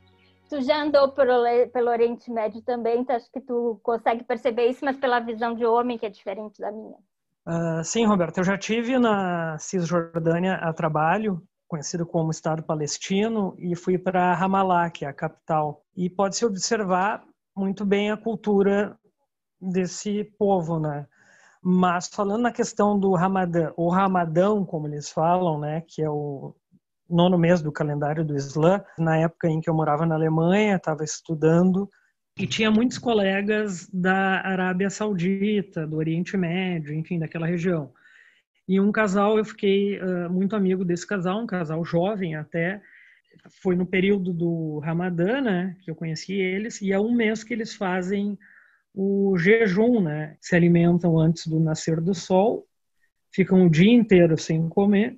Tu 0.49 0.61
já 0.61 0.83
andou 0.83 1.11
pelo, 1.13 1.45
pelo 1.71 1.89
Oriente 1.89 2.29
Médio 2.29 2.61
também, 2.61 2.99
então 2.99 3.15
acho 3.15 3.31
que 3.31 3.39
tu 3.39 3.79
consegue 3.83 4.23
perceber 4.23 4.67
isso, 4.67 4.83
mas 4.83 4.97
pela 4.97 5.19
visão 5.19 5.55
de 5.55 5.65
homem 5.65 5.97
que 5.97 6.05
é 6.05 6.09
diferente 6.09 6.59
da 6.59 6.71
minha. 6.71 6.97
Uh, 7.47 7.83
sim, 7.83 8.05
Roberto, 8.05 8.37
eu 8.39 8.43
já 8.43 8.57
tive 8.57 8.99
na 8.99 9.57
Cisjordânia 9.57 10.55
a 10.55 10.73
trabalho 10.73 11.41
conhecido 11.71 12.05
como 12.05 12.31
Estado 12.31 12.61
Palestino, 12.61 13.55
e 13.57 13.77
fui 13.77 13.97
para 13.97 14.33
Ramallah, 14.33 14.89
que 14.89 15.05
é 15.05 15.07
a 15.07 15.13
capital. 15.13 15.85
E 15.95 16.09
pode-se 16.09 16.45
observar 16.45 17.23
muito 17.55 17.85
bem 17.85 18.11
a 18.11 18.17
cultura 18.17 18.99
desse 19.61 20.25
povo, 20.37 20.81
né? 20.81 21.07
Mas 21.63 22.09
falando 22.09 22.41
na 22.41 22.51
questão 22.51 22.99
do 22.99 23.13
Ramadã, 23.13 23.71
o 23.77 23.89
Ramadão, 23.89 24.65
como 24.65 24.85
eles 24.85 25.09
falam, 25.09 25.59
né, 25.59 25.81
que 25.87 26.01
é 26.01 26.09
o 26.09 26.53
nono 27.09 27.37
mês 27.37 27.61
do 27.61 27.71
calendário 27.71 28.25
do 28.25 28.35
Islã, 28.35 28.83
na 28.97 29.15
época 29.17 29.47
em 29.47 29.61
que 29.61 29.69
eu 29.69 29.73
morava 29.73 30.05
na 30.05 30.15
Alemanha, 30.15 30.75
estava 30.75 31.05
estudando, 31.05 31.89
e 32.37 32.45
tinha 32.45 32.69
muitos 32.69 32.97
colegas 32.97 33.87
da 33.93 34.41
Arábia 34.45 34.89
Saudita, 34.89 35.87
do 35.87 35.95
Oriente 35.95 36.35
Médio, 36.35 36.93
enfim, 36.93 37.17
daquela 37.17 37.47
região. 37.47 37.93
E 38.71 38.79
um 38.79 38.89
casal, 38.89 39.37
eu 39.37 39.43
fiquei 39.43 39.99
uh, 39.99 40.29
muito 40.29 40.55
amigo 40.55 40.85
desse 40.85 41.05
casal, 41.05 41.41
um 41.41 41.45
casal 41.45 41.83
jovem 41.83 42.35
até, 42.35 42.81
foi 43.61 43.75
no 43.75 43.85
período 43.85 44.31
do 44.31 44.79
Ramadã, 44.79 45.41
né, 45.41 45.75
que 45.81 45.91
eu 45.91 45.95
conheci 45.95 46.35
eles, 46.35 46.81
e 46.81 46.93
é 46.93 46.97
um 46.97 47.13
mês 47.13 47.43
que 47.43 47.53
eles 47.53 47.75
fazem 47.75 48.39
o 48.93 49.37
jejum, 49.37 49.99
né? 49.99 50.37
Se 50.39 50.55
alimentam 50.55 51.19
antes 51.19 51.47
do 51.47 51.59
nascer 51.59 51.99
do 51.99 52.13
sol, 52.13 52.65
ficam 53.29 53.65
o 53.65 53.69
dia 53.69 53.91
inteiro 53.91 54.37
sem 54.37 54.69
comer 54.69 55.17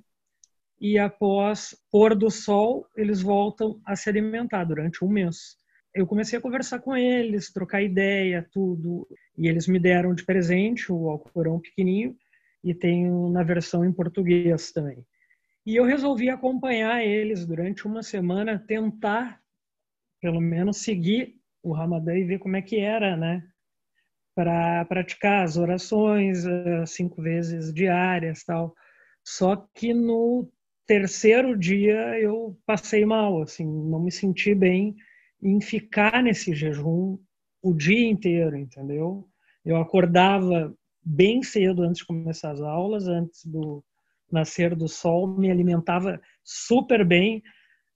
e 0.80 0.98
após 0.98 1.76
pôr 1.92 2.16
do 2.16 2.32
sol 2.32 2.88
eles 2.96 3.22
voltam 3.22 3.80
a 3.86 3.94
se 3.94 4.08
alimentar 4.08 4.64
durante 4.64 5.04
um 5.04 5.08
mês. 5.08 5.56
Eu 5.94 6.08
comecei 6.08 6.36
a 6.36 6.42
conversar 6.42 6.80
com 6.80 6.96
eles, 6.96 7.52
trocar 7.52 7.82
ideia, 7.82 8.44
tudo, 8.52 9.06
e 9.38 9.46
eles 9.46 9.68
me 9.68 9.78
deram 9.78 10.12
de 10.12 10.24
presente 10.24 10.90
o 10.90 11.08
Alcorão 11.08 11.60
pequenininho 11.60 12.16
e 12.64 12.74
tenho 12.74 13.28
na 13.28 13.42
versão 13.42 13.84
em 13.84 13.92
português 13.92 14.72
também. 14.72 15.06
E 15.66 15.76
eu 15.76 15.84
resolvi 15.84 16.30
acompanhar 16.30 17.04
eles 17.04 17.46
durante 17.46 17.86
uma 17.86 18.02
semana, 18.02 18.58
tentar 18.58 19.40
pelo 20.20 20.40
menos 20.40 20.78
seguir 20.78 21.38
o 21.62 21.72
Ramadã 21.72 22.14
e 22.14 22.24
ver 22.24 22.38
como 22.38 22.56
é 22.56 22.62
que 22.62 22.78
era, 22.78 23.16
né? 23.16 23.46
Para 24.34 24.84
praticar 24.86 25.44
as 25.44 25.56
orações 25.56 26.44
cinco 26.86 27.22
vezes 27.22 27.72
diárias, 27.72 28.42
tal. 28.42 28.74
Só 29.22 29.56
que 29.74 29.92
no 29.92 30.50
terceiro 30.86 31.56
dia 31.56 32.18
eu 32.18 32.58
passei 32.66 33.04
mal, 33.04 33.42
assim, 33.42 33.64
não 33.64 34.00
me 34.02 34.10
senti 34.10 34.54
bem 34.54 34.96
em 35.42 35.60
ficar 35.60 36.22
nesse 36.22 36.54
jejum 36.54 37.18
o 37.62 37.74
dia 37.74 38.08
inteiro, 38.08 38.56
entendeu? 38.56 39.28
Eu 39.64 39.76
acordava 39.76 40.74
bem 41.04 41.42
cedo 41.42 41.82
antes 41.82 41.98
de 41.98 42.06
começar 42.06 42.52
as 42.52 42.60
aulas, 42.60 43.06
antes 43.08 43.44
do 43.44 43.84
nascer 44.30 44.74
do 44.74 44.88
sol, 44.88 45.26
me 45.26 45.50
alimentava 45.50 46.20
super 46.42 47.04
bem, 47.04 47.42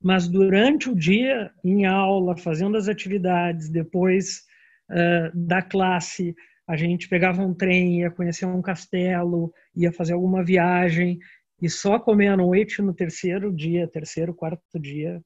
mas 0.00 0.28
durante 0.28 0.88
o 0.88 0.94
dia, 0.94 1.50
em 1.64 1.86
aula, 1.86 2.36
fazendo 2.36 2.76
as 2.76 2.88
atividades, 2.88 3.68
depois 3.68 4.42
uh, 4.90 5.36
da 5.36 5.60
classe, 5.62 6.34
a 6.66 6.76
gente 6.76 7.08
pegava 7.08 7.42
um 7.42 7.54
trem, 7.54 8.00
ia 8.00 8.10
conhecer 8.10 8.46
um 8.46 8.62
castelo, 8.62 9.52
ia 9.74 9.90
fazer 9.90 10.12
alguma 10.12 10.44
viagem, 10.44 11.18
e 11.60 11.68
só 11.68 11.98
comer 11.98 12.28
à 12.28 12.36
noite 12.36 12.80
no 12.80 12.94
terceiro 12.94 13.52
dia, 13.52 13.88
terceiro, 13.88 14.32
quarto 14.32 14.78
dia, 14.78 15.20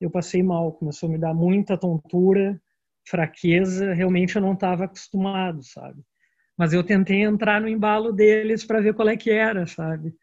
eu 0.00 0.10
passei 0.10 0.42
mal, 0.42 0.72
começou 0.72 1.08
a 1.08 1.12
me 1.12 1.18
dar 1.18 1.34
muita 1.34 1.76
tontura, 1.76 2.58
fraqueza, 3.06 3.92
realmente 3.92 4.36
eu 4.36 4.42
não 4.42 4.54
estava 4.54 4.84
acostumado, 4.84 5.62
sabe? 5.62 6.00
Mas 6.56 6.72
eu 6.72 6.84
tentei 6.84 7.22
entrar 7.22 7.60
no 7.60 7.68
embalo 7.68 8.12
deles 8.12 8.64
para 8.64 8.80
ver 8.80 8.94
qual 8.94 9.08
é 9.08 9.16
que 9.16 9.30
era, 9.30 9.66
sabe? 9.66 10.14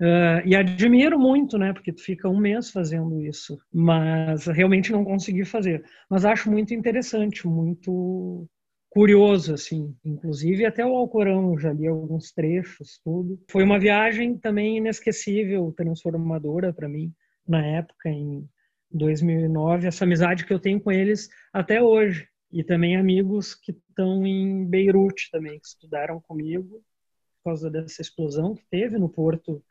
Uh, 0.00 0.44
e 0.44 0.54
admiro 0.54 1.18
muito, 1.18 1.56
né? 1.56 1.72
Porque 1.72 1.92
tu 1.92 2.02
fica 2.02 2.28
um 2.28 2.38
mês 2.38 2.70
fazendo 2.70 3.22
isso, 3.22 3.56
mas 3.72 4.46
realmente 4.46 4.92
não 4.92 5.04
consegui 5.04 5.44
fazer. 5.44 5.82
Mas 6.10 6.24
acho 6.24 6.50
muito 6.50 6.74
interessante, 6.74 7.46
muito 7.46 8.46
curioso, 8.90 9.54
assim. 9.54 9.94
Inclusive 10.04 10.66
até 10.66 10.84
o 10.84 10.94
Alcorão, 10.94 11.58
já 11.58 11.72
li 11.72 11.86
alguns 11.86 12.30
trechos, 12.32 13.00
tudo. 13.02 13.38
Foi 13.50 13.62
uma 13.62 13.78
viagem 13.78 14.36
também 14.38 14.76
inesquecível, 14.76 15.72
transformadora 15.76 16.72
para 16.72 16.88
mim 16.88 17.12
na 17.48 17.64
época, 17.64 18.08
em 18.10 18.46
2009. 18.90 19.86
Essa 19.86 20.04
amizade 20.04 20.44
que 20.44 20.52
eu 20.52 20.58
tenho 20.58 20.80
com 20.80 20.92
eles 20.92 21.28
até 21.52 21.82
hoje. 21.82 22.28
E 22.52 22.62
também 22.62 22.96
amigos 22.96 23.54
que 23.54 23.72
estão 23.72 24.26
em 24.26 24.64
Beirute 24.64 25.30
também, 25.30 25.58
que 25.58 25.66
estudaram 25.66 26.20
comigo 26.20 26.82
por 27.42 27.50
causa 27.50 27.70
dessa 27.70 28.02
explosão 28.02 28.54
que 28.54 28.64
teve 28.70 28.98
no 28.98 29.08
porto 29.08 29.62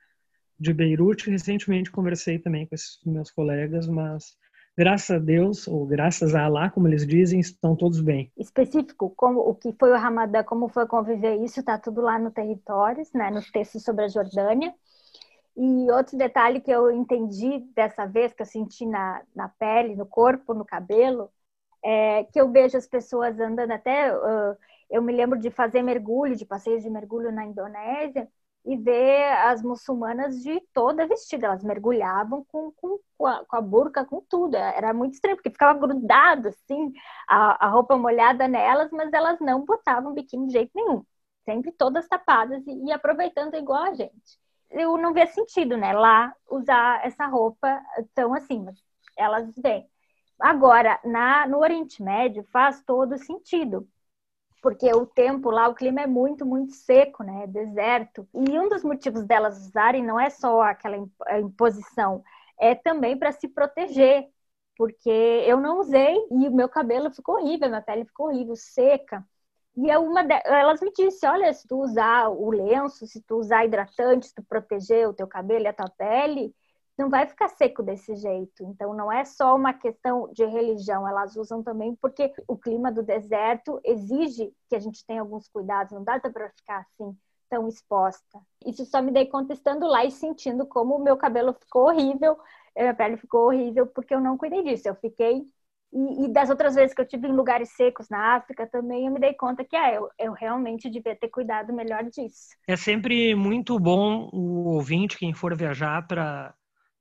de 0.60 0.74
Beirute. 0.74 1.30
Recentemente 1.30 1.92
conversei 1.92 2.40
também 2.40 2.66
com 2.66 2.76
esses 2.76 3.00
meus 3.06 3.32
colegas, 3.32 3.88
mas 3.88 4.38
graças 4.78 5.16
a 5.16 5.20
Deus, 5.20 5.68
ou 5.68 5.86
graças 5.86 6.36
a 6.36 6.44
Allah, 6.44 6.70
como 6.70 6.88
eles 6.88 7.08
dizem, 7.08 7.40
estão 7.40 7.76
todos 7.76 8.02
bem. 8.02 8.32
Específico, 8.38 9.14
como 9.16 9.40
o 9.40 9.56
que 9.56 9.74
foi 9.80 9.92
o 9.92 9.98
Ramadã, 9.98 10.44
como 10.44 10.68
foi 10.68 10.86
conviver 10.86 11.36
isso, 11.44 11.62
está 11.62 11.78
tudo 11.78 12.02
lá 12.02 12.20
no 12.20 12.32
Territórios, 12.32 13.12
né, 13.14 13.32
nos 13.32 13.50
textos 13.52 13.84
sobre 13.84 14.06
a 14.06 14.08
Jordânia. 14.10 14.74
E 15.58 15.90
outro 15.90 16.18
detalhe 16.18 16.60
que 16.60 16.72
eu 16.72 16.92
entendi 16.92 17.60
dessa 17.74 18.06
vez, 18.06 18.34
que 18.34 18.42
eu 18.42 18.46
senti 18.46 18.86
na, 18.86 19.22
na 19.34 19.48
pele, 19.48 19.96
no 19.96 20.06
corpo, 20.06 20.54
no 20.54 20.66
cabelo, 20.66 21.30
é 21.86 22.24
que 22.26 22.42
eu 22.42 22.52
vejo 22.52 22.78
as 22.78 22.88
pessoas 22.88 23.40
andando 23.40 23.72
até. 23.72 24.16
Uh, 24.16 24.58
eu 24.90 25.02
me 25.02 25.14
lembro 25.14 25.40
de 25.40 25.52
fazer 25.52 25.84
mergulho, 25.84 26.36
de 26.36 26.46
passeios 26.46 26.84
de 26.84 26.90
mergulho 26.90 27.32
na 27.32 27.46
Indonésia, 27.46 28.28
e 28.66 28.76
ver 28.76 29.26
as 29.46 29.62
muçulmanas 29.62 30.42
de 30.42 30.60
toda 30.74 31.08
vestida. 31.08 31.48
Elas 31.48 31.64
mergulhavam 31.64 32.44
com, 32.46 32.72
com, 32.72 33.00
com, 33.18 33.28
a, 33.28 33.46
com 33.46 33.56
a 33.56 33.62
burca, 33.62 34.04
com 34.06 34.22
tudo. 34.22 34.56
Era 34.58 34.94
muito 34.94 35.14
estranho, 35.14 35.38
porque 35.38 35.52
ficava 35.52 35.78
grudado, 35.80 36.50
assim, 36.50 36.92
a, 37.28 37.68
a 37.68 37.70
roupa 37.70 37.96
molhada 37.98 38.48
nelas, 38.48 38.90
mas 38.92 39.14
elas 39.14 39.40
não 39.40 39.64
botavam 39.66 40.14
biquíni 40.14 40.48
de 40.48 40.54
jeito 40.54 40.72
nenhum. 40.76 41.06
Sempre 41.46 41.72
todas 41.72 42.08
tapadas 42.08 42.66
e, 42.66 42.86
e 42.88 42.92
aproveitando 42.92 43.56
igual 43.56 43.84
a 43.84 43.94
gente. 43.94 44.40
Eu 44.72 44.98
não 44.98 45.14
via 45.14 45.28
sentido, 45.28 45.78
né, 45.78 45.94
lá 45.94 46.34
usar 46.50 47.06
essa 47.06 47.28
roupa 47.28 47.80
tão 48.16 48.34
assim, 48.34 48.64
mas 48.64 48.76
elas 49.18 49.54
vêm. 49.58 49.88
Agora, 50.40 51.00
na, 51.04 51.48
no 51.48 51.60
Oriente 51.60 52.04
Médio 52.04 52.44
faz 52.52 52.82
todo 52.84 53.18
sentido, 53.18 53.88
porque 54.62 54.92
o 54.94 55.06
tempo 55.06 55.52
lá, 55.52 55.68
o 55.70 55.76
clima 55.76 56.02
é 56.02 56.08
muito, 56.08 56.46
muito 56.46 56.74
seco, 56.74 57.24
né? 57.24 57.44
É 57.44 57.48
deserto. 57.48 58.28
E 58.34 58.60
um 58.60 58.70
dos 58.70 58.84
motivos 58.84 59.26
delas 59.26 59.58
usarem 59.68 60.04
não 60.04 60.20
é 60.20 60.30
só 60.30 60.62
aquela 60.64 60.98
imposição, 61.40 62.24
é 62.60 62.76
também 62.76 63.18
para 63.18 63.32
se 63.32 63.48
proteger, 63.48 64.28
porque 64.78 65.10
eu 65.10 65.60
não 65.60 65.80
usei 65.80 66.16
e 66.32 66.48
o 66.48 66.52
meu 66.56 66.70
cabelo 66.70 67.12
ficou 67.12 67.36
horrível, 67.36 67.70
minha 67.70 67.82
pele 67.82 68.06
ficou 68.06 68.28
horrível, 68.28 68.56
seca. 68.56 69.26
E 69.78 69.90
é 69.92 69.98
uma 70.00 70.24
de... 70.24 70.34
elas 70.46 70.82
me 70.82 70.92
disse, 70.94 71.26
olha, 71.28 71.54
se 71.54 71.68
tu 71.68 71.78
usar 71.82 72.30
o 72.30 72.50
lenço, 72.52 73.06
se 73.08 73.22
tu 73.22 73.38
usar 73.38 73.66
hidratante, 73.66 74.28
se 74.28 74.36
tu 74.36 74.44
proteger 74.44 75.08
o 75.08 75.14
teu 75.14 75.28
cabelo 75.28 75.66
e 75.66 75.68
a 75.68 75.74
tua 75.74 75.90
pele, 75.90 76.54
não 76.98 77.10
vai 77.10 77.26
ficar 77.26 77.50
seco 77.50 77.84
desse 77.84 78.16
jeito. 78.16 78.64
Então, 78.64 78.94
não 78.94 79.12
é 79.12 79.26
só 79.26 79.56
uma 79.56 79.74
questão 79.74 80.32
de 80.32 80.46
religião, 80.46 81.08
elas 81.08 81.36
usam 81.36 81.62
também 81.62 81.96
porque 81.96 82.34
o 82.48 82.58
clima 82.58 82.92
do 82.92 83.04
deserto 83.04 83.80
exige 83.84 84.54
que 84.70 84.76
a 84.76 84.80
gente 84.80 85.06
tenha 85.06 85.22
alguns 85.22 85.48
cuidados, 85.48 85.94
não 85.94 86.04
dá 86.04 86.20
para 86.20 86.50
ficar 86.50 86.80
assim 86.80 87.16
tão 87.50 87.68
exposta. 87.68 88.42
Isso 88.66 88.86
só 88.86 89.02
me 89.02 89.12
dei 89.12 89.28
conta 89.28 89.54
estando 89.54 89.86
lá 89.86 90.04
e 90.04 90.12
sentindo 90.12 90.66
como 90.66 90.96
o 90.96 91.04
meu 91.04 91.16
cabelo 91.16 91.54
ficou 91.54 91.88
horrível, 91.88 92.38
minha 92.76 92.94
pele 92.94 93.18
ficou 93.18 93.48
horrível, 93.48 93.88
porque 93.88 94.14
eu 94.14 94.20
não 94.20 94.38
cuidei 94.38 94.64
disso. 94.64 94.88
Eu 94.88 94.96
fiquei. 94.96 95.44
E, 95.94 96.26
e 96.26 96.28
das 96.28 96.50
outras 96.50 96.76
vezes 96.76 96.94
que 96.94 97.00
eu 97.00 97.08
tive 97.08 97.28
em 97.28 97.32
lugares 97.32 97.70
secos 97.70 98.10
na 98.10 98.36
África 98.36 98.68
também, 98.68 99.06
eu 99.06 99.14
me 99.14 99.20
dei 99.20 99.34
conta 99.34 99.64
que 99.64 99.76
ah, 99.76 99.94
eu, 99.94 100.10
eu 100.20 100.34
realmente 100.34 100.90
devia 100.90 101.16
ter 101.16 101.30
cuidado 101.30 101.72
melhor 101.72 102.04
disso. 102.04 102.50
É 102.68 102.76
sempre 102.76 103.34
muito 103.34 103.80
bom 103.80 104.30
o 104.34 104.74
ouvinte, 104.74 105.18
quem 105.18 105.34
for 105.34 105.56
viajar 105.56 106.06
para 106.06 106.54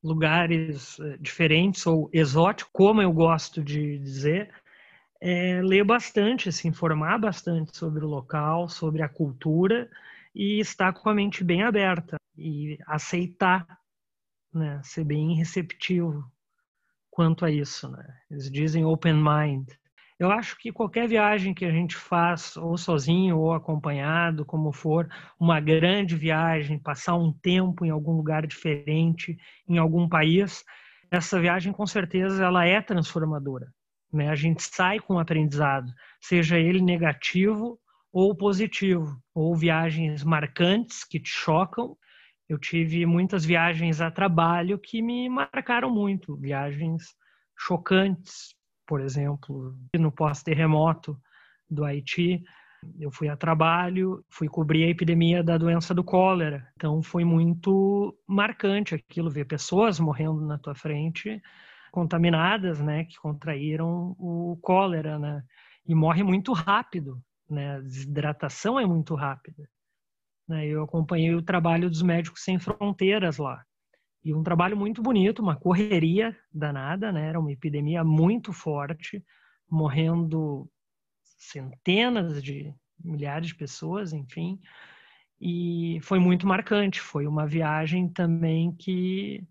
lugares 0.05 1.01
eh, 1.01 1.17
diferentes 1.21 1.87
ou 1.87 2.11
exóticos, 2.13 2.71
como 2.73 3.03
eu 3.03 3.13
gosto 3.13 3.65
de 3.65 3.99
dizer, 3.99 4.53
é 5.21 5.63
ler 5.63 5.85
bastante, 5.85 6.53
se 6.53 6.69
informar 6.69 7.19
bastante 7.19 7.77
sobre 7.77 8.05
o 8.05 8.09
local, 8.09 8.69
sobre 8.69 9.03
a 9.03 9.09
cultura 9.09 9.91
e 10.35 10.61
estar 10.61 10.93
com 10.93 11.09
a 11.09 11.15
mente 11.15 11.43
bem 11.43 11.63
aberta 11.63 12.17
e 12.37 12.79
aceitar, 12.87 13.67
né, 14.53 14.81
ser 14.85 15.05
bem 15.05 15.35
receptivo 15.35 16.31
quanto 17.11 17.45
a 17.45 17.51
isso, 17.51 17.89
né? 17.89 18.05
Eles 18.31 18.51
dizem 18.51 18.85
open 18.85 19.15
mind. 19.15 19.69
Eu 20.19 20.31
acho 20.31 20.57
que 20.59 20.71
qualquer 20.71 21.09
viagem 21.09 21.53
que 21.53 21.65
a 21.65 21.71
gente 21.71 21.97
faz, 21.97 22.57
ou 22.57 22.79
sozinho 22.79 23.37
ou 23.37 23.53
acompanhado, 23.53 24.45
como 24.45 24.73
for, 24.73 25.09
uma 25.39 25.61
grande 25.61 26.15
viagem, 26.15 26.79
passar 26.79 27.17
um 27.17 27.33
tempo 27.33 27.85
em 27.85 27.91
algum 27.91 28.13
lugar 28.13 28.47
diferente, 28.47 29.37
em 29.69 29.77
algum 29.77 30.09
país, 30.09 30.65
essa 31.11 31.41
viagem 31.41 31.73
com 31.73 31.87
certeza 31.87 32.45
ela 32.45 32.65
é 32.65 32.81
transformadora. 32.81 33.67
Né? 34.13 34.29
A 34.29 34.37
gente 34.37 34.63
sai 34.63 35.01
com 35.01 35.15
um 35.15 35.19
aprendizado, 35.19 35.93
seja 36.21 36.59
ele 36.59 36.81
negativo 36.81 37.79
ou 38.13 38.37
positivo, 38.37 39.21
ou 39.35 39.57
viagens 39.57 40.23
marcantes 40.23 41.03
que 41.03 41.19
te 41.19 41.31
chocam. 41.31 41.97
Eu 42.49 42.57
tive 42.57 43.05
muitas 43.05 43.45
viagens 43.45 44.01
a 44.01 44.13
trabalho 44.13 44.79
que 44.79 45.03
me 45.03 45.29
marcaram 45.29 45.91
muito, 45.91 46.37
viagens 46.37 47.03
chocantes, 47.59 48.55
por 48.87 49.01
exemplo, 49.01 49.77
no 49.97 50.13
pós-terremoto 50.13 51.19
do 51.69 51.85
Haiti, 51.85 52.43
eu 52.99 53.11
fui 53.11 53.29
a 53.29 53.37
trabalho, 53.37 54.25
fui 54.29 54.49
cobrir 54.49 54.85
a 54.85 54.91
epidemia 54.91 55.43
da 55.43 55.57
doença 55.57 55.95
do 55.95 56.05
cólera. 56.05 56.67
Então 56.77 57.03
foi 57.03 57.25
muito 57.25 58.17
marcante 58.27 58.95
aquilo, 58.95 59.31
ver 59.31 59.47
pessoas 59.47 59.99
morrendo 59.99 60.41
na 60.47 60.59
tua 60.59 60.75
frente, 60.75 61.41
contaminadas, 61.91 62.81
né, 62.81 63.05
que 63.05 63.17
contraíram 63.17 64.15
o 64.19 64.59
cólera, 64.61 65.19
né? 65.19 65.43
E 65.87 65.95
morre 65.95 66.23
muito 66.23 66.53
rápido, 66.53 67.23
né? 67.49 67.77
A 67.77 67.81
desidratação 67.81 68.81
é 68.81 68.87
muito 68.87 69.15
rápida. 69.15 69.69
Né? 70.49 70.67
Eu 70.67 70.83
acompanhei 70.83 71.35
o 71.35 71.43
trabalho 71.43 71.89
dos 71.89 72.03
médicos 72.03 72.43
sem 72.43 72.59
fronteiras 72.59 73.39
lá. 73.39 73.63
E 74.25 74.35
um 74.35 74.43
trabalho 74.43 74.77
muito 74.77 75.03
bonito, 75.03 75.43
uma 75.43 75.55
correria 75.55 76.35
danada, 76.53 77.13
né? 77.13 77.29
Era 77.29 77.39
uma 77.39 77.53
epidemia 77.53 78.03
muito 78.03 78.53
forte, 78.55 79.23
morrendo 79.71 80.67
centenas 81.37 82.43
de 82.43 82.75
milhares 82.99 83.49
de 83.49 83.55
pessoas, 83.55 84.15
enfim. 84.15 84.59
E 85.39 85.99
foi 86.03 86.19
muito 86.19 86.47
marcante. 86.47 87.01
Foi 87.01 87.27
uma 87.27 87.47
viagem 87.47 88.09
também 88.09 88.75
que 88.75 89.47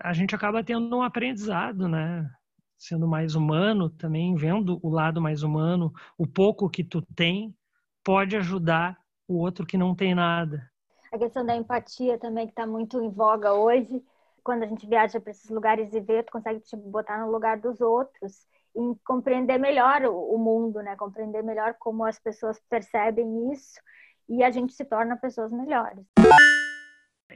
a 0.00 0.12
gente 0.12 0.34
acaba 0.34 0.64
tendo 0.64 0.96
um 0.96 1.02
aprendizado, 1.02 1.86
né? 1.88 2.28
Sendo 2.76 3.06
mais 3.06 3.36
humano 3.36 3.88
também, 3.88 4.34
vendo 4.34 4.80
o 4.82 4.88
lado 4.90 5.22
mais 5.22 5.44
humano, 5.44 5.92
o 6.18 6.26
pouco 6.26 6.68
que 6.68 6.82
tu 6.82 7.00
tem 7.14 7.54
pode 8.02 8.36
ajudar 8.36 8.98
o 9.28 9.38
outro 9.38 9.64
que 9.64 9.78
não 9.78 9.94
tem 9.94 10.16
nada. 10.16 10.71
A 11.12 11.18
questão 11.18 11.44
da 11.44 11.54
empatia 11.54 12.18
também 12.18 12.46
que 12.46 12.52
está 12.52 12.66
muito 12.66 12.98
em 13.02 13.10
voga 13.10 13.52
hoje. 13.52 14.02
Quando 14.42 14.62
a 14.62 14.66
gente 14.66 14.86
viaja 14.88 15.20
para 15.20 15.30
esses 15.30 15.50
lugares 15.50 15.92
e 15.92 16.00
vê, 16.00 16.22
tu 16.22 16.32
consegue 16.32 16.60
te 16.60 16.74
botar 16.74 17.18
no 17.18 17.30
lugar 17.30 17.60
dos 17.60 17.82
outros 17.82 18.46
e 18.74 18.80
compreender 19.04 19.58
melhor 19.58 20.06
o 20.06 20.38
mundo, 20.38 20.82
né? 20.82 20.96
Compreender 20.96 21.42
melhor 21.44 21.76
como 21.78 22.02
as 22.06 22.18
pessoas 22.18 22.58
percebem 22.68 23.52
isso 23.52 23.78
e 24.26 24.42
a 24.42 24.50
gente 24.50 24.72
se 24.72 24.86
torna 24.86 25.14
pessoas 25.18 25.52
melhores. 25.52 26.02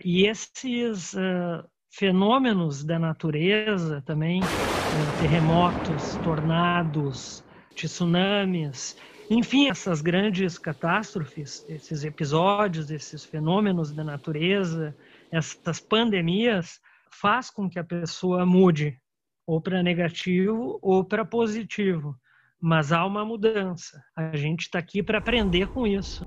E 0.02 0.26
esses 0.26 1.12
uh, 1.12 1.68
fenômenos 1.90 2.82
da 2.82 2.98
natureza 2.98 4.02
também, 4.06 4.40
terremotos, 5.20 6.16
tornados, 6.24 7.44
tsunamis, 7.74 8.96
enfim, 9.28 9.68
essas 9.68 10.00
grandes 10.00 10.56
catástrofes, 10.56 11.64
esses 11.68 12.04
episódios, 12.04 12.90
esses 12.90 13.24
fenômenos 13.24 13.90
da 13.92 14.04
natureza, 14.04 14.96
essas 15.30 15.80
pandemias, 15.80 16.80
faz 17.10 17.50
com 17.50 17.68
que 17.68 17.78
a 17.78 17.84
pessoa 17.84 18.46
mude, 18.46 18.96
ou 19.46 19.60
para 19.60 19.82
negativo 19.82 20.78
ou 20.82 21.04
para 21.04 21.24
positivo. 21.24 22.16
Mas 22.60 22.92
há 22.92 23.04
uma 23.04 23.24
mudança. 23.24 24.02
A 24.14 24.36
gente 24.36 24.62
está 24.62 24.78
aqui 24.78 25.02
para 25.02 25.18
aprender 25.18 25.68
com 25.68 25.86
isso. 25.86 26.26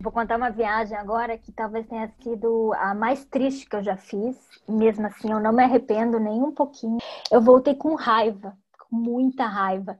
Vou 0.00 0.10
contar 0.10 0.36
uma 0.36 0.50
viagem 0.50 0.96
agora 0.96 1.38
que 1.38 1.52
talvez 1.52 1.86
tenha 1.86 2.10
sido 2.20 2.72
a 2.74 2.92
mais 2.92 3.24
triste 3.24 3.68
que 3.68 3.76
eu 3.76 3.82
já 3.82 3.96
fiz. 3.96 4.36
Mesmo 4.68 5.06
assim, 5.06 5.30
eu 5.30 5.38
não 5.38 5.52
me 5.52 5.62
arrependo 5.62 6.18
nem 6.18 6.42
um 6.42 6.52
pouquinho. 6.52 6.98
Eu 7.30 7.40
voltei 7.40 7.74
com 7.74 7.94
raiva, 7.94 8.56
com 8.88 8.96
muita 8.96 9.46
raiva. 9.46 9.96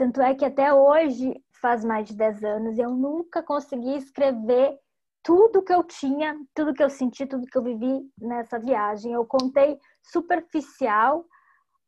Tanto 0.00 0.22
é 0.22 0.34
que 0.34 0.46
até 0.46 0.72
hoje, 0.72 1.44
faz 1.60 1.84
mais 1.84 2.08
de 2.08 2.16
10 2.16 2.42
anos, 2.42 2.78
eu 2.78 2.88
nunca 2.88 3.42
consegui 3.42 3.98
escrever 3.98 4.78
tudo 5.22 5.62
que 5.62 5.74
eu 5.74 5.84
tinha, 5.84 6.34
tudo 6.54 6.72
que 6.72 6.82
eu 6.82 6.88
senti, 6.88 7.26
tudo 7.26 7.46
que 7.46 7.58
eu 7.58 7.62
vivi 7.62 8.00
nessa 8.18 8.58
viagem. 8.58 9.12
Eu 9.12 9.26
contei 9.26 9.78
superficial 10.02 11.26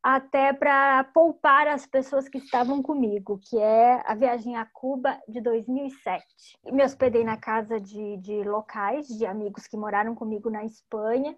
até 0.02 0.52
para 0.52 1.04
poupar 1.04 1.66
as 1.66 1.86
pessoas 1.86 2.28
que 2.28 2.36
estavam 2.36 2.82
comigo, 2.82 3.40
que 3.48 3.58
é 3.58 4.02
a 4.04 4.14
viagem 4.14 4.56
a 4.56 4.66
Cuba 4.66 5.18
de 5.26 5.40
2007. 5.40 6.22
Me 6.66 6.84
hospedei 6.84 7.24
na 7.24 7.38
casa 7.38 7.80
de, 7.80 8.18
de 8.18 8.44
locais, 8.44 9.06
de 9.06 9.24
amigos 9.24 9.66
que 9.66 9.76
moraram 9.78 10.14
comigo 10.14 10.50
na 10.50 10.66
Espanha, 10.66 11.34